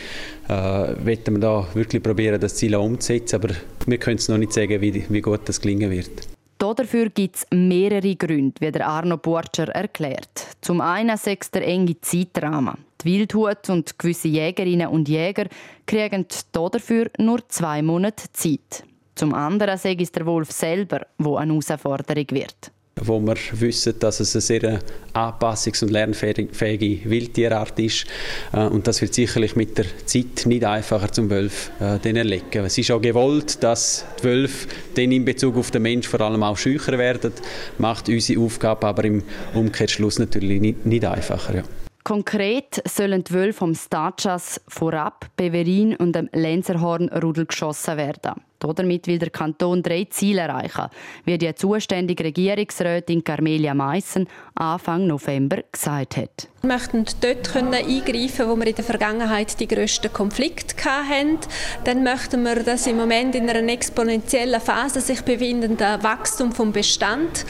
äh, 0.49 0.53
wollen 0.53 1.25
wir 1.27 1.39
da 1.39 1.69
wirklich 1.75 2.03
probieren, 2.03 2.41
das 2.41 2.57
Ziel 2.57 2.75
umzusetzen. 2.75 3.37
Aber 3.37 3.55
wir 3.87 3.99
können 3.99 4.17
es 4.17 4.29
noch 4.29 4.39
nicht 4.39 4.53
sagen, 4.53 4.81
wie, 4.81 5.05
wie 5.09 5.21
gut 5.21 5.43
das 5.45 5.61
gelingen 5.61 5.91
wird. 5.91 6.11
Dafür 6.59 7.11
gibt 7.11 7.37
es 7.37 7.47
mehrere 7.53 8.17
Gründe, 8.17 8.61
wie 8.61 8.73
der 8.73 8.87
Arno 8.87 9.17
Borcher 9.19 9.69
erklärt. 9.69 10.49
Zum 10.61 10.81
einen 10.81 11.17
sechs 11.19 11.51
der 11.51 11.67
enge 11.67 12.01
Zeitrahmen. 12.01 12.79
Die 13.03 13.13
Wildhut 13.13 13.69
und 13.69 13.99
gewisse 13.99 14.29
Jägerinnen 14.29 14.89
und 14.89 15.09
Jäger 15.09 15.47
kriegen 15.87 16.27
dafür 16.53 17.11
nur 17.19 17.47
zwei 17.49 17.83
Monate 17.83 18.25
Zeit. 18.33 18.85
Zum 19.15 19.35
anderen 19.35 19.79
sei 19.79 19.97
es 20.01 20.11
der 20.11 20.27
Wolf 20.27 20.51
selber, 20.51 21.07
wo 21.19 21.37
eine 21.37 21.53
Herausforderung 21.53 22.27
wird 22.31 22.74
wo 23.01 23.21
wir 23.21 23.37
wissen, 23.53 23.95
dass 23.99 24.21
es 24.21 24.35
eine 24.35 24.41
sehr 24.41 24.79
anpassungs- 25.13 25.83
und 25.83 25.91
lernfähige 25.91 27.11
Wildtierart 27.11 27.79
ist. 27.79 28.07
Äh, 28.53 28.67
und 28.67 28.87
das 28.87 29.01
wird 29.03 29.15
sicherlich 29.15 29.57
mit 29.57 29.77
der 29.79 29.87
Zeit 30.07 30.47
nicht 30.47 30.65
einfacher 30.65 31.11
zum 31.11 31.31
Wölf 31.31 31.71
äh, 31.81 31.99
den 31.99 32.17
erlegen. 32.17 32.65
Es 32.65 32.79
ist 32.79 32.91
auch 32.91 33.01
gewollt, 33.01 33.63
dass 33.63 34.05
die 34.21 34.25
Wölfe 34.25 34.69
dann 34.95 35.13
in 35.13 35.25
Bezug 35.25 35.57
auf 35.57 35.71
den 35.71 35.83
Mensch 35.83 36.09
vor 36.09 36.21
allem 36.21 36.43
auch 36.43 36.57
schücher 36.57 36.99
werden. 36.99 37.33
Macht 37.79 38.09
unsere 38.09 38.41
Aufgabe 38.41 38.87
aber 38.87 39.05
im 39.05 39.23
Umkehrschluss 39.55 40.19
natürlich 40.19 40.61
nicht, 40.61 40.87
nicht 40.87 41.05
einfacher. 41.05 41.57
Ja. 41.57 41.63
Konkret 42.05 42.83
sollen 42.87 43.25
die 43.25 43.33
Wölfe 43.33 43.61
vom 43.61 43.75
Statschas 43.75 44.61
vorab, 44.69 45.27
Beverin 45.37 45.97
und 45.97 46.15
dem 46.15 46.29
Lenzerhorn-Rudel 46.33 47.47
geschossen 47.47 47.97
werden. 47.97 48.35
Damit 48.73 49.07
will 49.07 49.19
der 49.19 49.31
Kanton 49.31 49.83
drei 49.83 50.07
Ziele 50.11 50.43
erreichen, 50.43 50.89
wie 51.25 51.39
die 51.39 51.55
zuständige 51.55 52.25
Regierungsrätin 52.25 53.23
Carmelia 53.23 53.75
Meissen 53.75 54.27
Anfang 54.55 55.07
November 55.07 55.63
gesagt 55.71 56.17
hat. 56.17 56.49
Wir 56.63 56.69
möchten 56.69 57.05
dort 57.21 57.53
können 57.53 57.75
eingreifen, 57.75 58.49
wo 58.49 58.57
wir 58.57 58.67
in 58.69 58.75
der 58.75 58.85
Vergangenheit 58.85 59.61
die 59.61 59.69
grössten 59.69 60.11
Konflikte 60.11 60.83
hatten. 60.85 61.39
Dann 61.85 62.03
möchten 62.03 62.43
wir 62.43 62.63
das 62.63 62.87
im 62.87 62.97
Moment 62.97 63.35
in 63.35 63.51
einer 63.51 63.71
exponentiellen 63.71 64.61
Phase 64.63 65.03
sich 65.03 65.21
befindende 65.21 65.99
Wachstum 66.01 66.53
vom 66.53 66.73
Bestand 66.73 67.45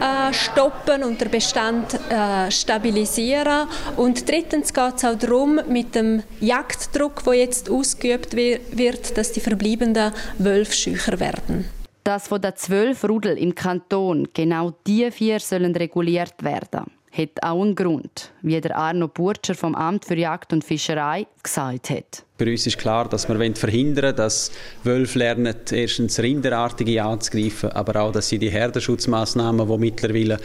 äh, 0.00 0.32
stoppen 0.32 1.02
und 1.02 1.20
den 1.20 1.30
Bestand 1.30 1.98
äh, 2.08 2.50
stabilisieren. 2.52 3.66
Und 3.96 4.28
drittens 4.28 4.72
geht 4.72 4.94
es 4.96 5.04
auch 5.04 5.18
darum, 5.18 5.60
mit 5.68 5.96
dem 5.96 6.22
Jagddruck, 6.40 7.24
der 7.24 7.34
jetzt 7.34 7.68
ausgeübt 7.68 8.36
wird, 8.36 9.18
dass 9.18 9.32
die 9.32 9.40
verbleibenden 9.40 10.12
zwölf 10.52 10.74
Schücher 10.74 11.18
werden. 11.18 11.64
Dass 12.04 12.28
von 12.28 12.42
den 12.42 12.54
zwölf 12.56 13.04
Rudel 13.04 13.38
im 13.38 13.54
Kanton 13.54 14.28
genau 14.34 14.74
die 14.86 15.10
vier 15.10 15.40
sollen 15.40 15.74
reguliert 15.74 16.34
werden, 16.42 16.90
hat 17.10 17.30
auch 17.42 17.62
einen 17.62 17.74
Grund, 17.74 18.32
wie 18.42 18.60
der 18.60 18.76
Arno 18.76 19.08
Burtscher 19.08 19.54
vom 19.54 19.74
Amt 19.74 20.04
für 20.04 20.16
Jagd 20.16 20.52
und 20.52 20.62
Fischerei 20.62 21.26
gesagt 21.42 21.88
hat. 21.88 22.24
Für 22.36 22.50
uns 22.50 22.66
ist 22.66 22.76
klar, 22.76 23.08
dass 23.08 23.30
wir 23.30 23.54
verhindern 23.54 24.04
wollen, 24.04 24.16
dass 24.16 24.50
Wölfe 24.84 25.20
lernen, 25.20 25.54
erstens 25.70 26.18
Rinderartige 26.18 27.02
anzugreifen, 27.02 27.70
aber 27.70 28.02
auch, 28.02 28.12
dass 28.12 28.28
sie 28.28 28.38
die 28.38 28.50
Herdenschutzmaßnahmen, 28.50 29.66
die 29.66 29.78
mittlerweile 29.78 30.38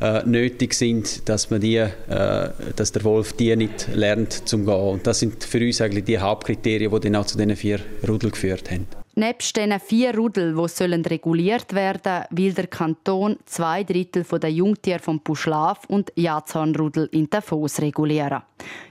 äh, 0.00 0.24
nötig 0.24 0.74
sind, 0.74 1.28
dass, 1.28 1.50
man 1.50 1.60
die, 1.60 1.76
äh, 1.76 1.90
dass 2.74 2.90
der 2.90 3.04
Wolf 3.04 3.34
die 3.34 3.54
nicht 3.54 3.86
lernt 3.94 4.48
zum 4.48 4.66
gehen. 4.66 4.74
Und 4.74 5.06
das 5.06 5.20
sind 5.20 5.44
für 5.44 5.60
uns 5.60 5.80
eigentlich 5.80 6.04
die 6.04 6.18
Hauptkriterien, 6.18 6.90
die 6.90 7.00
dann 7.00 7.14
auch 7.14 7.26
zu 7.26 7.36
diesen 7.36 7.54
vier 7.54 7.78
Rudel 8.08 8.32
geführt 8.32 8.68
haben. 8.68 9.01
Nebst 9.14 9.54
diesen 9.58 9.78
vier 9.78 10.16
Rudel, 10.16 10.54
die 10.54 10.68
sollen 10.68 11.04
reguliert 11.04 11.74
werden 11.74 12.24
will 12.30 12.54
der 12.54 12.66
Kanton 12.66 13.36
zwei 13.44 13.84
Drittel 13.84 14.24
der 14.24 14.50
Jungtiere 14.50 15.00
vom 15.00 15.20
Puschlaf 15.20 15.84
und 15.88 16.10
Jazornrudel 16.16 17.10
in 17.12 17.28
Davos 17.28 17.78
regulieren. 17.82 18.42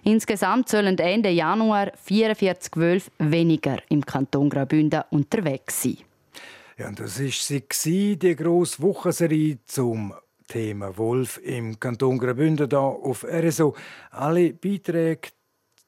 Insgesamt 0.03 0.69
sollen 0.69 0.95
Ende 0.99 1.29
Januar 1.29 1.91
44 1.95 2.75
Wölfe 2.75 3.09
weniger 3.17 3.79
im 3.89 4.05
Kanton 4.05 4.47
Graubünden 4.51 5.01
unterwegs 5.09 5.81
sein. 5.81 5.97
Ja, 6.77 6.91
das 6.91 7.19
war 7.19 7.61
sie, 7.73 8.15
die 8.15 8.35
grosse 8.35 8.79
Wochenserie 8.83 9.57
zum 9.65 10.13
Thema 10.47 10.95
Wolf 10.99 11.39
im 11.43 11.79
Kanton 11.79 12.19
Graubünden 12.19 12.69
hier 12.69 12.79
auf 12.79 13.23
RSO. 13.23 13.75
Alle 14.11 14.53
Beiträge 14.53 15.29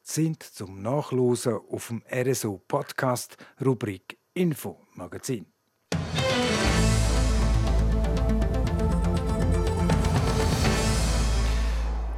sind 0.01 0.41
zum 0.41 0.81
Nachlesen 0.81 1.59
auf 1.69 1.89
dem 1.89 2.01
RSO 2.11 2.59
Podcast 2.67 3.37
Rubrik 3.63 4.17
Info 4.35 4.87
Magazin. 4.95 5.52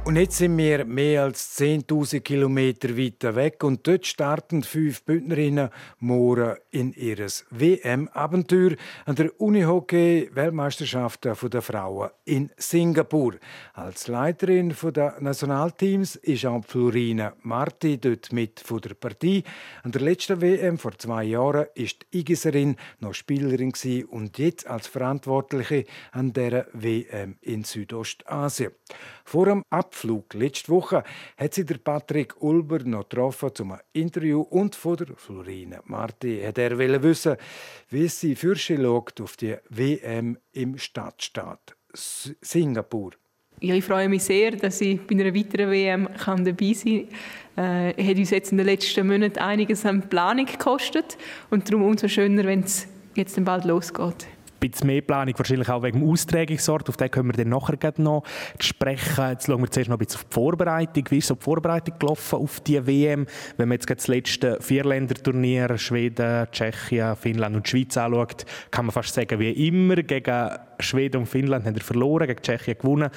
Und 0.06 0.14
jetzt 0.14 0.38
sind 0.38 0.56
wir 0.56 0.84
mehr 0.84 1.24
als 1.24 1.58
10.000 1.58 2.20
Kilometer 2.20 2.96
weiter 2.96 3.34
weg 3.34 3.64
und 3.64 3.84
dort 3.88 4.06
starten 4.06 4.62
fünf 4.62 5.02
Bündnerinnen 5.02 5.68
morgen 5.98 6.54
in 6.70 6.92
ihr 6.92 7.16
WM-Abenteuer 7.50 8.76
an 9.04 9.16
der 9.16 9.40
Unihockey-Weltmeisterschaft 9.40 11.24
der 11.24 11.34
Frauen 11.34 12.10
in 12.24 12.52
Singapur. 12.56 13.34
Als 13.74 14.06
Leiterin 14.06 14.72
der 14.94 15.16
Nationalteams 15.18 16.14
ist 16.14 16.46
auch 16.46 16.64
Florina 16.64 17.32
Marti 17.42 17.98
dort 17.98 18.32
mit 18.32 18.60
von 18.60 18.80
der 18.80 18.94
Partie. 18.94 19.42
An 19.82 19.90
der 19.90 20.02
letzten 20.02 20.40
WM 20.40 20.78
vor 20.78 20.96
zwei 20.96 21.24
Jahren 21.24 21.66
ist 21.74 22.06
die 22.12 22.20
Igiserin 22.20 22.76
noch 23.00 23.12
Spielerin 23.12 23.72
und 24.08 24.38
jetzt 24.38 24.68
als 24.68 24.86
Verantwortliche 24.86 25.84
an 26.12 26.32
der 26.32 26.68
WM 26.72 27.38
in 27.40 27.64
Südostasien. 27.64 28.70
Vor 29.26 29.46
dem 29.46 29.64
Abflug 29.70 30.34
letzte 30.34 30.68
Woche 30.70 31.02
hat 31.36 31.52
sie 31.52 31.66
der 31.66 31.78
Patrick 31.78 32.40
Ulber 32.40 32.78
noch 32.84 33.08
getroffen 33.08 33.50
zum 33.52 33.76
Interview 33.92 34.40
und 34.40 34.76
von 34.76 34.96
der 34.98 35.16
Florine 35.16 35.80
Marti 35.86 36.40
hat 36.46 36.58
er 36.58 36.78
wissen, 36.78 37.36
wie 37.90 38.06
sie 38.06 38.36
für 38.36 38.54
sie 38.54 38.76
schaut 38.76 39.20
auf 39.20 39.36
die 39.36 39.56
WM 39.68 40.38
im 40.52 40.78
Stadtstaat 40.78 41.74
Singapur. 41.92 43.14
Ja, 43.60 43.74
ich 43.74 43.84
freue 43.84 44.08
mich 44.08 44.22
sehr, 44.22 44.52
dass 44.52 44.80
ich 44.80 45.04
bei 45.04 45.16
einer 45.16 45.34
weiteren 45.34 45.72
WM 45.72 46.08
kann 46.14 46.44
dabei 46.44 46.72
sein 46.74 47.08
kann. 47.56 47.94
Äh, 47.96 48.10
hat 48.10 48.18
uns 48.18 48.30
jetzt 48.30 48.52
in 48.52 48.58
den 48.58 48.66
letzten 48.66 49.08
Monaten 49.08 49.40
einiges 49.40 49.84
an 49.84 50.08
Planung 50.08 50.46
gekostet 50.46 51.18
und 51.50 51.68
darum 51.68 51.82
umso 51.82 52.06
schöner, 52.06 52.44
wenn 52.44 52.60
es 52.60 52.86
jetzt 53.16 53.44
bald 53.44 53.64
losgeht 53.64 54.28
bisschen 54.60 54.86
mehr 54.86 55.00
Planung, 55.00 55.34
wahrscheinlich 55.36 55.68
auch 55.68 55.82
wegen 55.82 56.00
dem 56.00 56.10
Austragungsort. 56.10 56.88
Auf 56.88 56.96
den 56.96 57.10
können 57.10 57.28
wir 57.28 57.44
dann 57.44 57.50
nachher 57.50 57.92
noch 57.98 58.24
sprechen. 58.58 59.30
Jetzt 59.30 59.46
schauen 59.46 59.60
wir 59.60 59.70
zuerst 59.70 59.90
noch 59.90 59.96
ein 59.96 60.04
bisschen 60.04 60.20
auf 60.20 60.24
die 60.24 60.34
Vorbereitung. 60.34 61.04
Wie 61.10 61.18
ist 61.18 61.28
so 61.28 61.34
die 61.34 61.42
Vorbereitung 61.42 61.98
gelaufen 61.98 62.38
auf 62.38 62.60
die 62.60 62.86
WM? 62.86 63.26
Wenn 63.56 63.68
man 63.68 63.76
jetzt 63.76 63.90
das 63.90 64.08
letzte 64.08 64.58
Vierländerturnier 64.60 65.78
Schweden, 65.78 66.46
Tschechien, 66.50 67.16
Finnland 67.16 67.56
und 67.56 67.68
Schweiz 67.68 67.96
anschaut, 67.96 68.44
kann 68.70 68.86
man 68.86 68.92
fast 68.92 69.14
sagen, 69.14 69.38
wie 69.38 69.68
immer. 69.68 69.96
Gegen 69.96 70.50
Schweden 70.80 71.18
und 71.18 71.26
Finnland 71.26 71.66
haben 71.66 71.74
wir 71.74 71.82
verloren, 71.82 72.26
gegen 72.26 72.42
Tschechien 72.42 72.78
gewonnen. 72.78 73.10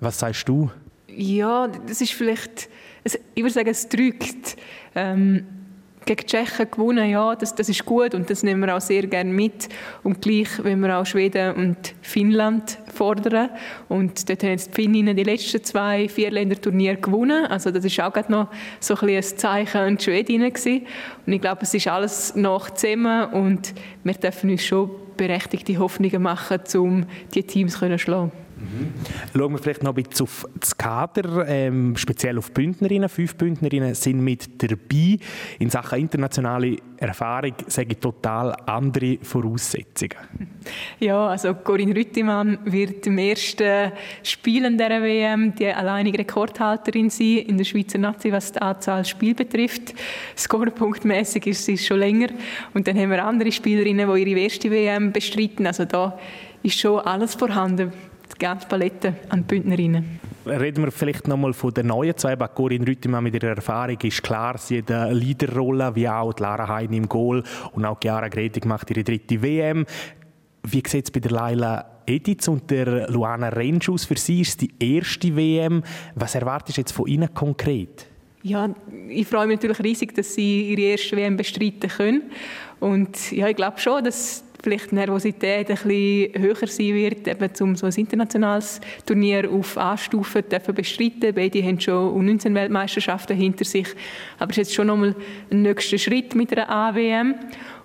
Was 0.00 0.18
sagst 0.18 0.48
du? 0.48 0.70
Ja, 1.08 1.68
das 1.68 2.00
ist 2.00 2.12
vielleicht, 2.12 2.68
ich 3.04 3.42
würde 3.42 3.52
sagen, 3.52 3.68
es 3.68 3.88
drückt. 3.88 4.56
Ähm 4.94 5.63
gegen 6.04 6.20
die 6.20 6.26
Tschechen 6.26 6.70
gewonnen, 6.70 7.08
ja, 7.08 7.34
das, 7.34 7.54
das 7.54 7.68
ist 7.68 7.84
gut 7.84 8.14
und 8.14 8.28
das 8.28 8.42
nehmen 8.42 8.60
wir 8.60 8.76
auch 8.76 8.80
sehr 8.80 9.06
gerne 9.06 9.32
mit. 9.32 9.68
Und 10.02 10.20
gleich, 10.20 10.48
wenn 10.62 10.80
wir 10.80 10.98
auch 10.98 11.06
Schweden 11.06 11.54
und 11.54 11.94
Finnland 12.02 12.78
fordern. 12.92 13.50
Und 13.88 14.28
dort 14.28 14.42
haben 14.42 14.50
jetzt 14.50 14.68
die 14.68 14.82
Finninnen 14.82 15.16
die 15.16 15.24
letzten 15.24 15.62
zwei 15.64 16.08
Vierländer-Turniere 16.08 16.96
gewonnen. 16.96 17.46
Also 17.46 17.70
das 17.70 17.84
ist 17.84 18.00
auch 18.00 18.12
gerade 18.12 18.30
noch 18.30 18.48
so 18.80 18.96
ein, 18.96 19.08
ein 19.08 19.22
Zeichen 19.22 19.78
an 19.78 19.96
die 19.96 20.04
Schwedinnen 20.04 20.52
gewesen. 20.52 20.86
Und 21.26 21.32
ich 21.32 21.40
glaube, 21.40 21.62
es 21.62 21.74
ist 21.74 21.88
alles 21.88 22.34
noch 22.34 22.70
zusammen 22.70 23.32
und 23.32 23.74
wir 24.02 24.14
dürfen 24.14 24.50
uns 24.50 24.64
schon 24.64 24.90
berechtigte 25.16 25.78
Hoffnungen 25.78 26.22
machen, 26.22 26.60
um 26.76 27.06
diese 27.32 27.46
Teams 27.46 27.78
zu 27.78 27.98
schlagen. 27.98 28.43
Mhm. 28.64 28.92
Schauen 29.36 29.52
wir 29.52 29.58
vielleicht 29.58 29.82
noch 29.82 29.96
ein 29.96 30.02
bisschen 30.02 30.24
auf 30.24 30.46
das 30.58 30.76
Kader, 30.76 31.46
ähm, 31.48 31.96
speziell 31.96 32.38
auf 32.38 32.52
Bündnerinnen. 32.52 33.08
Fünf 33.08 33.36
Bündnerinnen 33.36 33.94
sind 33.94 34.20
mit 34.20 34.62
dabei. 34.62 35.18
In 35.58 35.70
Sachen 35.70 36.00
internationale 36.00 36.76
Erfahrung 36.96 37.54
sage 37.66 37.88
ich 37.92 37.98
total 37.98 38.54
andere 38.66 39.18
Voraussetzungen. 39.22 40.14
Ja, 40.98 41.26
also 41.26 41.52
Corinne 41.52 41.94
Rüttimann 41.94 42.58
wird 42.64 43.06
im 43.06 43.18
ersten 43.18 43.92
Spiel 44.22 44.64
in 44.64 44.78
der 44.78 45.02
WM 45.02 45.54
die 45.54 45.66
alleinige 45.66 46.20
Rekordhalterin 46.20 47.10
sein 47.10 47.38
in 47.46 47.58
der 47.58 47.64
Schweizer 47.64 47.98
Nazi, 47.98 48.32
was 48.32 48.52
die 48.52 48.62
Anzahl 48.62 49.04
Spiel 49.04 49.34
betrifft. 49.34 49.94
Scorepunktmäßig 50.36 51.48
ist 51.48 51.66
sie 51.66 51.76
schon 51.76 51.98
länger. 51.98 52.28
Und 52.72 52.88
dann 52.88 52.98
haben 52.98 53.10
wir 53.10 53.22
andere 53.22 53.52
Spielerinnen, 53.52 54.10
die 54.10 54.22
ihre 54.22 54.40
erste 54.40 54.70
WM 54.70 55.12
bestreiten. 55.12 55.66
Also 55.66 55.84
da 55.84 56.18
ist 56.62 56.78
schon 56.78 57.00
alles 57.00 57.34
vorhanden 57.34 57.92
die 58.34 58.38
ganze 58.38 58.66
Palette 58.66 59.14
an 59.28 59.44
Bündnerinnen. 59.44 60.20
Reden 60.46 60.84
wir 60.84 60.92
vielleicht 60.92 61.26
noch 61.26 61.36
mal 61.36 61.52
von 61.52 61.72
der 61.72 61.84
neuen 61.84 62.16
zwei. 62.16 62.36
Corinne 62.36 62.86
Rüttimann 62.86 63.24
mit 63.24 63.34
ihrer 63.34 63.56
Erfahrung 63.56 63.98
ist 64.02 64.22
klar, 64.22 64.58
sie 64.58 64.78
hat 64.78 64.90
eine 64.90 65.14
Leaderrolle, 65.14 65.94
wie 65.94 66.08
auch 66.08 66.38
Lara 66.38 66.68
Heine 66.68 66.96
im 66.96 67.08
Goal 67.08 67.42
und 67.72 67.84
auch 67.84 67.98
Chiara 68.00 68.28
Gredig 68.28 68.66
macht 68.66 68.90
ihre 68.90 69.02
dritte 69.02 69.40
WM. 69.40 69.86
Wie 70.62 70.82
sieht 70.86 71.06
es 71.06 71.10
bei 71.10 71.20
der 71.20 71.30
Laila 71.30 71.84
Editz 72.06 72.48
und 72.48 72.70
der 72.70 73.10
Luana 73.10 73.48
Rentsch 73.48 73.88
aus? 73.88 74.04
Für 74.04 74.16
sie 74.16 74.42
ist 74.42 74.48
es 74.48 74.56
die 74.58 74.70
erste 74.78 75.34
WM. 75.34 75.82
Was 76.14 76.34
erwartest 76.34 76.76
du 76.76 76.80
jetzt 76.82 76.92
von 76.92 77.06
ihnen 77.06 77.32
konkret? 77.32 78.06
Ja, 78.42 78.68
ich 79.08 79.26
freue 79.26 79.46
mich 79.46 79.56
natürlich 79.56 79.82
riesig, 79.82 80.14
dass 80.14 80.34
sie 80.34 80.72
ihre 80.72 80.82
erste 80.82 81.16
WM 81.16 81.36
bestreiten 81.36 81.88
können. 81.88 82.22
Und 82.80 83.32
ja, 83.32 83.48
ich 83.48 83.56
glaube 83.56 83.78
schon, 83.78 84.04
dass 84.04 84.44
vielleicht 84.64 84.90
die 84.90 84.94
Nervosität 84.96 85.70
ein 85.70 85.76
bisschen 85.76 86.42
höher 86.42 86.66
sein 86.66 86.94
wird, 86.94 87.28
eben 87.28 87.50
um 87.60 87.76
so 87.76 87.86
ein 87.86 87.92
internationales 87.92 88.80
Turnier 89.06 89.50
auf 89.50 89.76
A-Stufe 89.76 90.42
bestreiten. 90.42 91.34
Beide 91.34 91.62
haben 91.62 91.78
schon 91.78 92.24
19 92.24 92.54
Weltmeisterschaften 92.54 93.36
hinter 93.36 93.64
sich. 93.64 93.88
Aber 94.38 94.50
es 94.50 94.58
ist 94.58 94.68
jetzt 94.68 94.74
schon 94.74 94.86
nochmal 94.86 95.14
ein 95.50 95.62
nächster 95.62 95.98
Schritt 95.98 96.34
mit 96.34 96.56
einer 96.56 96.68
AWM. 96.68 97.34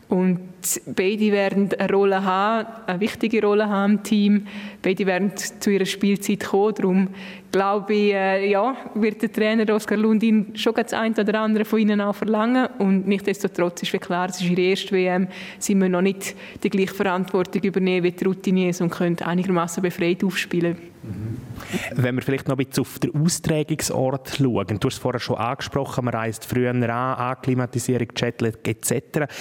Und 0.10 0.40
beide 0.88 1.32
werden 1.32 1.70
eine 1.78 1.94
Rolle 1.94 2.24
haben, 2.24 2.68
eine 2.88 3.00
wichtige 3.00 3.44
Rolle 3.44 3.70
haben 3.70 3.94
im 3.94 4.04
Team. 4.04 4.48
Beide 4.82 5.06
werden 5.06 5.34
zu 5.38 5.70
ihrer 5.70 5.86
Spielzeit 5.86 6.46
kommen. 6.46 6.74
Darum 6.74 7.08
glaube 7.52 7.94
ich, 7.94 8.14
äh, 8.14 8.50
ja, 8.50 8.76
wird 8.96 9.22
der 9.22 9.32
Trainer 9.32 9.72
Oskar 9.72 10.00
Lundin 10.00 10.48
schon 10.56 10.74
das 10.74 10.94
eine 10.94 11.14
oder 11.14 11.42
andere 11.42 11.64
von 11.64 11.78
ihnen 11.78 12.02
auch 12.02 12.16
verlangen. 12.16 12.68
Und 12.80 13.08
nichtsdestotrotz 13.08 13.84
ist 13.84 14.02
klar, 14.02 14.30
es 14.30 14.42
ist 14.42 14.50
ihre 14.50 14.62
erste 14.62 14.96
WM, 14.96 15.28
sie 15.60 15.76
müssen 15.76 15.92
noch 15.92 16.02
nicht 16.02 16.36
die 16.64 16.72
gleiche 16.72 16.96
Verantwortung 16.96 17.62
übernehmen 17.62 18.04
wie 18.04 18.12
die 18.12 18.24
Routiniers 18.24 18.82
und 18.82 18.90
können 18.90 19.20
einigermaßen 19.20 19.84
befreit 19.84 20.24
aufspielen. 20.24 20.76
Wenn 21.96 22.16
wir 22.16 22.22
vielleicht 22.22 22.48
noch 22.48 22.58
ein 22.58 22.66
bisschen 22.66 22.82
auf 22.82 23.00
den 23.00 23.16
Austragungsort 23.16 24.36
schauen, 24.38 24.68
du 24.68 24.88
hast 24.88 24.94
es 24.94 24.98
vorher 24.98 25.20
schon 25.20 25.38
angesprochen, 25.38 26.06
man 26.06 26.14
reist 26.14 26.46
früher 26.46 26.72
an, 26.72 26.84
Akklimatisierung, 26.84 28.08
Jetlag 28.16 28.56
etc. 28.64 29.32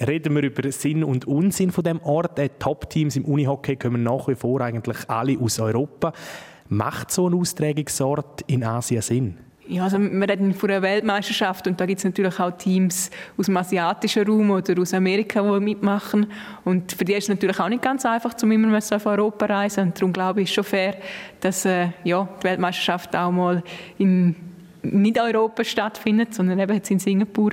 Reden 0.00 0.34
wir 0.34 0.42
über 0.42 0.70
Sinn 0.70 1.04
und 1.04 1.26
Unsinn 1.26 1.70
von 1.70 1.84
dem 1.84 2.00
Ort. 2.02 2.38
Die 2.38 2.48
Top-Teams 2.48 3.16
im 3.16 3.24
Unihockey 3.24 3.76
kommen 3.76 4.02
nach 4.02 4.28
wie 4.28 4.34
vor 4.34 4.60
eigentlich 4.60 5.08
alle 5.08 5.38
aus 5.38 5.58
Europa. 5.58 6.12
Macht 6.68 7.10
so 7.10 7.28
ein 7.28 7.34
Austragungsort 7.34 8.42
in 8.42 8.64
Asien 8.64 9.02
Sinn? 9.02 9.47
Ja, 9.70 9.84
also 9.84 9.98
wir 9.98 10.26
reden 10.26 10.54
von 10.54 10.70
einer 10.70 10.80
Weltmeisterschaft 10.80 11.66
und 11.66 11.78
da 11.78 11.84
gibt 11.84 11.98
es 11.98 12.04
natürlich 12.04 12.40
auch 12.40 12.52
Teams 12.52 13.10
aus 13.36 13.46
dem 13.46 13.56
asiatischen 13.58 14.26
Raum 14.26 14.50
oder 14.50 14.80
aus 14.80 14.94
Amerika, 14.94 15.42
die 15.42 15.60
mitmachen. 15.60 16.26
Und 16.64 16.92
für 16.92 17.04
die 17.04 17.12
ist 17.12 17.24
es 17.24 17.28
natürlich 17.28 17.60
auch 17.60 17.68
nicht 17.68 17.82
ganz 17.82 18.06
einfach, 18.06 18.32
zum 18.32 18.50
immer 18.50 18.78
auf 18.78 19.04
Europa 19.04 19.44
reisen. 19.44 19.88
Und 19.88 19.98
darum 19.98 20.14
glaube 20.14 20.40
ich, 20.40 20.48
ist 20.48 20.54
schon 20.54 20.64
fair, 20.64 20.96
dass 21.40 21.66
äh, 21.66 21.88
ja, 22.02 22.26
die 22.40 22.44
Weltmeisterschaft 22.44 23.14
auch 23.14 23.30
mal 23.30 23.62
in 23.98 24.36
nicht 24.80 25.20
Europa 25.20 25.62
stattfindet, 25.64 26.32
sondern 26.32 26.58
eben 26.58 26.72
jetzt 26.72 26.90
in 26.90 26.98
Singapur 26.98 27.50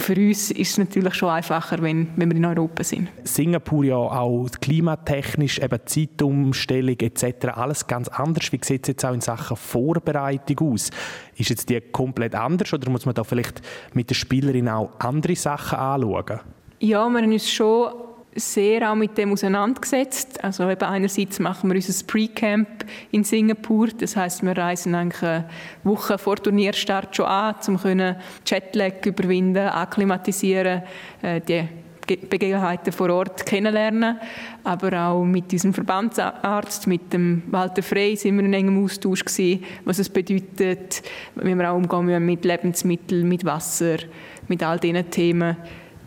für 0.00 0.14
uns 0.14 0.50
ist 0.50 0.70
es 0.70 0.78
natürlich 0.78 1.14
schon 1.14 1.28
einfacher, 1.28 1.82
wenn, 1.82 2.08
wenn 2.16 2.30
wir 2.30 2.36
in 2.36 2.44
Europa 2.44 2.82
sind. 2.82 3.08
Singapur 3.24 3.84
ja 3.84 3.96
auch 3.96 4.48
klimatechnisch, 4.60 5.58
eben 5.58 5.78
Zeitumstellung 5.84 6.96
etc. 6.98 7.48
alles 7.54 7.86
ganz 7.86 8.08
anders. 8.08 8.52
Wie 8.52 8.60
sieht 8.62 8.82
es 8.82 8.88
jetzt 8.88 9.04
auch 9.04 9.12
in 9.12 9.20
Sachen 9.20 9.56
Vorbereitung 9.56 10.72
aus? 10.72 10.90
Ist 11.36 11.50
jetzt 11.50 11.68
die 11.68 11.80
komplett 11.80 12.34
anders 12.34 12.72
oder 12.72 12.90
muss 12.90 13.06
man 13.06 13.14
da 13.14 13.24
vielleicht 13.24 13.62
mit 13.94 14.10
den 14.10 14.14
Spielerinnen 14.14 14.72
auch 14.72 14.90
andere 14.98 15.36
Sachen 15.36 15.78
anschauen? 15.78 16.40
Ja, 16.80 17.08
wir 17.08 17.20
haben 17.20 17.32
uns 17.32 17.50
schon 17.50 17.92
sehr 18.34 18.90
auch 18.90 18.94
mit 18.94 19.18
dem 19.18 19.32
auseinandergesetzt. 19.32 20.42
Also 20.42 20.68
eben 20.68 20.84
einerseits 20.84 21.38
machen 21.40 21.70
wir 21.70 21.76
unser 21.76 22.06
Pre-Camp 22.06 22.84
in 23.10 23.24
Singapur, 23.24 23.88
das 23.88 24.16
heißt, 24.16 24.42
wir 24.42 24.56
reisen 24.56 24.94
eigentlich 24.94 25.22
eine 25.22 25.48
Woche 25.84 26.18
vor 26.18 26.36
Turnierstart 26.36 27.16
schon 27.16 27.26
an, 27.26 27.56
um 27.66 27.78
können 27.78 28.16
Jetlag 28.46 29.04
überwinden, 29.04 29.68
akklimatisieren, 29.68 30.82
äh, 31.22 31.40
die 31.40 31.68
Begebenheiten 32.16 32.92
vor 32.92 33.10
Ort 33.10 33.46
kennenlernen, 33.46 34.18
aber 34.64 35.00
auch 35.00 35.24
mit 35.24 35.52
unserem 35.52 35.72
Verbandsarzt, 35.72 36.88
mit 36.88 37.12
dem 37.12 37.42
Walter 37.46 37.82
Frey, 37.82 38.16
sind 38.16 38.36
wir 38.36 38.44
in 38.44 38.52
engem 38.52 38.82
Austausch 38.84 39.24
gewesen, 39.24 39.64
was 39.84 40.00
es 40.00 40.08
bedeutet, 40.08 41.02
wie 41.36 41.54
wir 41.54 41.70
auch 41.70 41.76
umgehen 41.76 42.26
mit 42.26 42.44
Lebensmitteln, 42.44 43.28
mit 43.28 43.44
Wasser, 43.44 43.98
mit 44.48 44.62
all 44.62 44.80
diesen 44.80 45.08
Themen. 45.10 45.56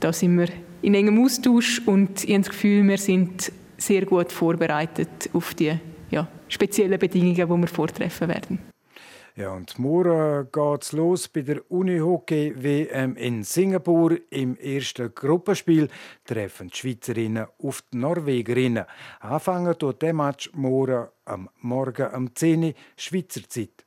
Da 0.01 0.11
sind 0.11 0.37
wir 0.37 0.49
in 0.83 0.93
engem 0.93 1.23
Austausch 1.23 1.81
und 1.85 2.23
ich 2.23 2.29
habe 2.31 2.43
das 2.43 2.49
Gefühl, 2.49 2.87
wir 2.87 2.97
sind 2.97 3.51
sehr 3.77 4.05
gut 4.05 4.31
vorbereitet 4.31 5.29
auf 5.33 5.53
die 5.53 5.73
ja, 6.11 6.27
speziellen 6.47 6.99
Bedingungen, 6.99 7.35
die 7.35 7.47
wir 7.47 7.67
vortreffen 7.67 8.27
werden. 8.27 8.59
Ja, 9.35 9.51
und 9.51 9.79
morgen 9.79 10.47
geht's 10.51 10.91
los 10.91 11.27
bei 11.27 11.41
der 11.41 11.71
Unihockey 11.71 12.53
WM 12.55 13.15
in 13.15 13.43
Singapur. 13.43 14.15
Im 14.29 14.55
ersten 14.57 15.11
Gruppenspiel 15.15 15.89
treffen 16.23 16.67
die 16.67 16.77
Schweizerinnen 16.77 17.47
auf 17.63 17.83
die 17.91 17.97
Norwegerinnen. 17.97 18.85
Anfangen 19.21 19.75
tut 19.79 20.03
der 20.03 20.13
Match 20.13 20.51
morgen 20.53 21.07
am 21.25 21.49
Morgen 21.61 22.13
um 22.13 22.35
10 22.35 22.63
Uhr 22.63 22.73
Schweizer 22.95 23.41
Zeit. 23.49 23.82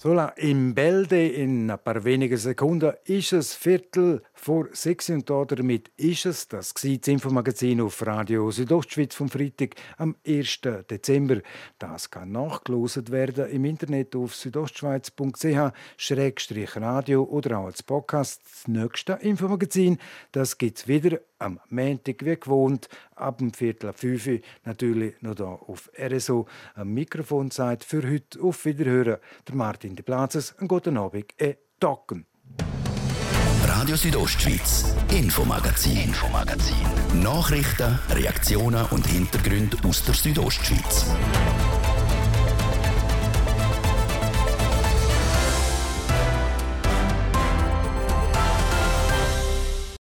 So, 0.00 0.16
im 0.36 0.76
Bälde 0.76 1.26
in 1.26 1.68
ein 1.68 1.78
paar 1.80 2.04
wenigen 2.04 2.36
Sekunden 2.36 2.92
ist 3.06 3.32
es 3.32 3.52
Viertel 3.52 4.22
vor 4.32 4.68
sechs 4.70 5.10
und 5.10 5.28
damit 5.28 5.90
ist 5.96 6.24
es 6.24 6.46
das 6.46 6.72
das 6.72 6.84
Infomagazin 6.84 7.80
auf 7.80 8.06
Radio 8.06 8.48
Südostschweiz 8.52 9.16
vom 9.16 9.28
Freitag 9.28 9.74
am 9.96 10.14
1. 10.24 10.60
Dezember. 10.88 11.38
Das 11.80 12.12
kann 12.12 12.30
nachgelost 12.30 13.10
werden 13.10 13.50
im 13.50 13.64
Internet 13.64 14.14
auf 14.14 14.36
südostschweiz.ch-radio 14.36 17.24
oder 17.24 17.58
auch 17.58 17.66
als 17.66 17.82
Podcast. 17.82 18.42
Das 18.44 18.68
nächste 18.68 19.14
Infomagazin, 19.14 19.98
das 20.30 20.58
gibt 20.58 20.78
es 20.78 20.86
wieder 20.86 21.18
am 21.38 21.60
Montag 21.68 22.24
wie 22.24 22.36
gewohnt 22.36 22.88
ab 23.14 23.38
dem 23.38 23.52
Viertel 23.52 23.90
ab 23.90 23.98
5 23.98 24.26
Uhr 24.26 24.38
natürlich 24.64 25.14
noch 25.22 25.36
hier 25.36 25.46
auf 25.46 25.90
RSO. 25.98 26.46
Am 26.74 26.92
Mikrofon 26.94 27.50
Zeit 27.50 27.84
für 27.84 28.02
heute 28.08 28.40
auf 28.40 28.64
Wiederhören. 28.64 29.18
Der 29.46 29.54
Martin 29.54 29.96
de 29.96 30.04
Plazes, 30.04 30.56
einen 30.58 30.68
guten 30.68 30.96
Abend, 30.96 31.34
e 31.40 31.56
Docken. 31.80 32.26
Radio 33.64 33.96
Südostschweiz, 33.96 34.94
Infomagazin, 35.12 35.96
Infomagazin. 35.98 37.22
Nachrichten, 37.22 37.98
Reaktionen 38.10 38.84
und 38.90 39.06
Hintergründe 39.06 39.76
aus 39.86 40.04
der 40.04 40.14
Südostschweiz. 40.14 41.06